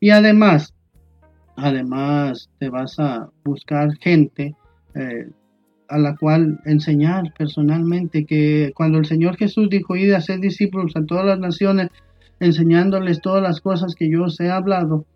y 0.00 0.10
además, 0.10 0.74
además 1.56 2.50
te 2.58 2.68
vas 2.68 2.98
a 2.98 3.30
buscar 3.44 3.96
gente 3.98 4.54
eh, 4.94 5.30
a 5.88 5.98
la 5.98 6.16
cual 6.16 6.58
enseñar 6.64 7.32
personalmente 7.36 8.24
que 8.24 8.72
cuando 8.74 8.98
el 8.98 9.06
Señor 9.06 9.36
Jesús 9.36 9.68
dijo 9.70 9.94
ir 9.94 10.14
a 10.14 10.20
ser 10.20 10.40
discípulos 10.40 10.96
a 10.96 11.04
todas 11.04 11.24
las 11.24 11.38
naciones, 11.38 11.88
enseñándoles 12.42 13.20
todas 13.20 13.42
las 13.42 13.60
cosas 13.60 13.94
que 13.94 14.10
yo 14.10 14.24
os 14.24 14.38
he 14.40 14.50
hablado, 14.50 15.06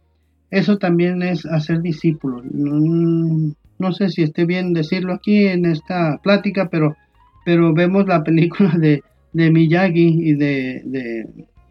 eso 0.51 0.79
también 0.79 1.23
es 1.23 1.45
hacer 1.45 1.83
discípulos. 1.83 2.45
No, 2.51 3.53
no 3.79 3.93
sé 3.93 4.09
si 4.09 4.23
esté 4.23 4.45
bien 4.47 4.73
decirlo 4.73 5.15
aquí 5.15 5.47
en 5.47 5.67
esta 5.67 6.19
plática, 6.23 6.69
pero, 6.71 6.97
pero 7.45 7.75
vemos 7.75 8.07
la 8.07 8.23
película 8.23 8.75
de, 8.79 9.03
de 9.33 9.51
Miyagi 9.51 10.31
y 10.31 10.35
de, 10.35 11.27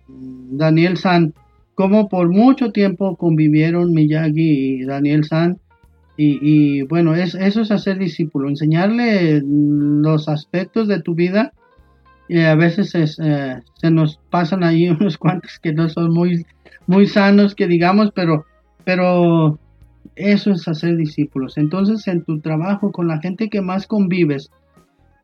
Daniel 0.07 0.97
San, 0.97 1.33
como 1.73 2.09
por 2.09 2.29
mucho 2.29 2.71
tiempo 2.71 3.15
convivieron 3.15 3.91
Miyagi 3.91 4.81
y 4.81 4.83
Daniel 4.83 5.23
San. 5.23 5.57
Y, 6.17 6.83
bueno, 6.83 7.13
es, 7.13 7.35
eso 7.35 7.61
es 7.61 7.71
hacer 7.71 7.97
discípulo, 7.97 8.47
enseñarle 8.47 9.41
los 9.43 10.29
aspectos 10.29 10.87
de 10.87 11.01
tu 11.01 11.13
vida. 11.13 11.51
Y 12.27 12.39
a 12.41 12.55
veces 12.55 12.95
eh, 12.95 13.61
se 13.75 13.91
nos 13.91 14.19
pasan 14.29 14.63
ahí 14.63 14.89
unos 14.99 15.17
cuantos 15.17 15.59
que 15.59 15.73
no 15.73 15.89
son 15.89 16.13
muy, 16.13 16.45
muy 16.87 17.07
sanos, 17.07 17.55
que 17.55 17.67
digamos, 17.67 18.11
pero, 18.13 18.45
pero 18.83 19.59
eso 20.15 20.51
es 20.51 20.67
hacer 20.67 20.97
discípulos. 20.97 21.57
Entonces, 21.57 22.07
en 22.07 22.23
tu 22.23 22.39
trabajo 22.39 22.91
con 22.91 23.07
la 23.07 23.19
gente 23.19 23.49
que 23.49 23.61
más 23.61 23.87
convives, 23.87 24.49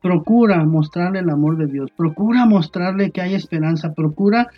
procura 0.02 0.64
mostrarle 0.64 1.20
el 1.20 1.30
amor 1.30 1.56
de 1.56 1.66
Dios, 1.66 1.90
procura 1.96 2.44
mostrarle 2.44 3.12
que 3.12 3.20
hay 3.20 3.34
esperanza, 3.34 3.94
procura 3.94 4.48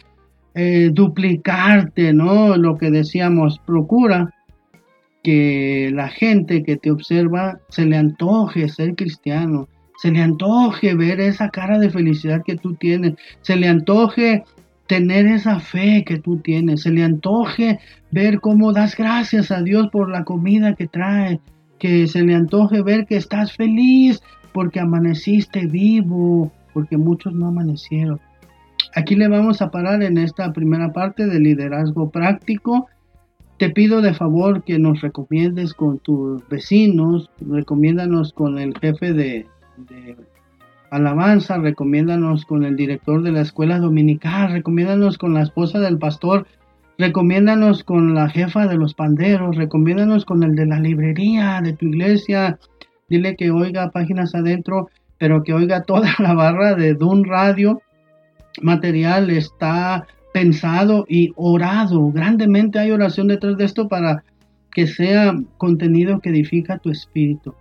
eh, 0.54 0.90
duplicarte, 0.92 2.12
¿no? 2.12 2.56
Lo 2.56 2.78
que 2.78 2.90
decíamos, 2.90 3.58
procura 3.58 4.32
que 5.22 5.90
la 5.92 6.08
gente 6.08 6.62
que 6.62 6.76
te 6.76 6.90
observa 6.90 7.58
se 7.68 7.86
le 7.86 7.96
antoje 7.96 8.68
ser 8.68 8.94
cristiano, 8.94 9.68
se 10.04 10.10
le 10.10 10.20
antoje 10.20 10.94
ver 10.94 11.18
esa 11.18 11.48
cara 11.48 11.78
de 11.78 11.88
felicidad 11.88 12.42
que 12.44 12.56
tú 12.56 12.74
tienes, 12.74 13.14
se 13.40 13.56
le 13.56 13.68
antoje 13.68 14.44
tener 14.86 15.24
esa 15.24 15.60
fe 15.60 16.04
que 16.06 16.18
tú 16.18 16.36
tienes, 16.40 16.82
se 16.82 16.90
le 16.90 17.02
antoje 17.02 17.78
ver 18.10 18.40
cómo 18.40 18.74
das 18.74 18.98
gracias 18.98 19.50
a 19.50 19.62
Dios 19.62 19.88
por 19.90 20.10
la 20.10 20.24
comida 20.24 20.74
que 20.74 20.88
trae, 20.88 21.40
que 21.78 22.06
se 22.06 22.20
le 22.20 22.34
antoje 22.34 22.82
ver 22.82 23.06
que 23.06 23.16
estás 23.16 23.54
feliz 23.54 24.22
porque 24.52 24.78
amaneciste 24.78 25.64
vivo, 25.64 26.52
porque 26.74 26.98
muchos 26.98 27.32
no 27.32 27.46
amanecieron. 27.46 28.20
Aquí 28.94 29.14
le 29.14 29.28
vamos 29.28 29.62
a 29.62 29.70
parar 29.70 30.02
en 30.02 30.18
esta 30.18 30.52
primera 30.52 30.92
parte 30.92 31.26
de 31.26 31.40
liderazgo 31.40 32.10
práctico. 32.10 32.88
Te 33.56 33.70
pido 33.70 34.02
de 34.02 34.12
favor 34.12 34.64
que 34.64 34.78
nos 34.78 35.00
recomiendes 35.00 35.72
con 35.72 35.98
tus 35.98 36.46
vecinos, 36.50 37.30
recomiéndanos 37.40 38.34
con 38.34 38.58
el 38.58 38.76
jefe 38.78 39.14
de, 39.76 40.16
alabanza, 40.94 41.58
recomiéndanos 41.58 42.44
con 42.44 42.64
el 42.64 42.76
director 42.76 43.22
de 43.22 43.32
la 43.32 43.40
escuela 43.40 43.78
dominical, 43.78 44.52
recomiéndanos 44.52 45.18
con 45.18 45.34
la 45.34 45.42
esposa 45.42 45.80
del 45.80 45.98
pastor, 45.98 46.46
recomiéndanos 46.98 47.82
con 47.82 48.14
la 48.14 48.28
jefa 48.28 48.68
de 48.68 48.76
los 48.76 48.94
panderos, 48.94 49.56
recomiéndanos 49.56 50.24
con 50.24 50.44
el 50.44 50.54
de 50.54 50.66
la 50.66 50.78
librería 50.78 51.60
de 51.62 51.72
tu 51.72 51.86
iglesia, 51.86 52.58
dile 53.08 53.34
que 53.34 53.50
oiga 53.50 53.90
páginas 53.90 54.34
adentro, 54.34 54.88
pero 55.18 55.42
que 55.42 55.52
oiga 55.52 55.82
toda 55.86 56.14
la 56.18 56.34
barra 56.34 56.74
de 56.74 56.94
Dun 56.94 57.24
Radio. 57.24 57.82
Material 58.62 59.30
está 59.30 60.06
pensado 60.32 61.06
y 61.08 61.32
orado. 61.34 62.12
Grandemente 62.12 62.78
hay 62.78 62.92
oración 62.92 63.26
detrás 63.26 63.56
de 63.56 63.64
esto 63.64 63.88
para 63.88 64.22
que 64.72 64.86
sea 64.86 65.34
contenido 65.56 66.20
que 66.20 66.30
edifica 66.30 66.78
tu 66.78 66.90
espíritu. 66.90 67.54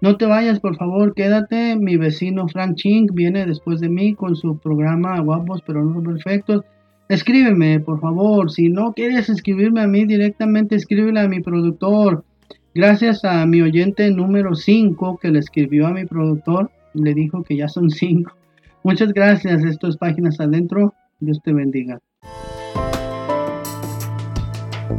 No 0.00 0.16
te 0.16 0.26
vayas, 0.26 0.60
por 0.60 0.76
favor, 0.76 1.14
quédate. 1.14 1.76
Mi 1.76 1.96
vecino 1.96 2.48
Frank 2.48 2.76
Ching 2.76 3.08
viene 3.14 3.46
después 3.46 3.80
de 3.80 3.88
mí 3.88 4.14
con 4.14 4.36
su 4.36 4.58
programa 4.58 5.18
Guapos 5.20 5.62
pero 5.66 5.84
no 5.84 6.02
perfectos. 6.02 6.64
Escríbeme, 7.08 7.80
por 7.80 8.00
favor. 8.00 8.50
Si 8.50 8.68
no 8.68 8.92
quieres 8.92 9.28
escribirme 9.28 9.80
a 9.80 9.86
mí 9.86 10.04
directamente, 10.04 10.74
escríbele 10.74 11.20
a 11.20 11.28
mi 11.28 11.40
productor. 11.40 12.24
Gracias 12.74 13.24
a 13.24 13.46
mi 13.46 13.62
oyente 13.62 14.10
número 14.10 14.54
5 14.54 15.18
que 15.22 15.30
le 15.30 15.38
escribió 15.38 15.86
a 15.86 15.92
mi 15.92 16.04
productor, 16.04 16.70
le 16.92 17.14
dijo 17.14 17.42
que 17.42 17.56
ya 17.56 17.68
son 17.68 17.88
5. 17.88 18.32
Muchas 18.82 19.12
gracias. 19.12 19.64
Esto 19.64 19.88
es 19.88 19.96
Páginas 19.96 20.40
Adentro. 20.40 20.92
Dios 21.20 21.40
te 21.42 21.52
bendiga. 21.52 22.00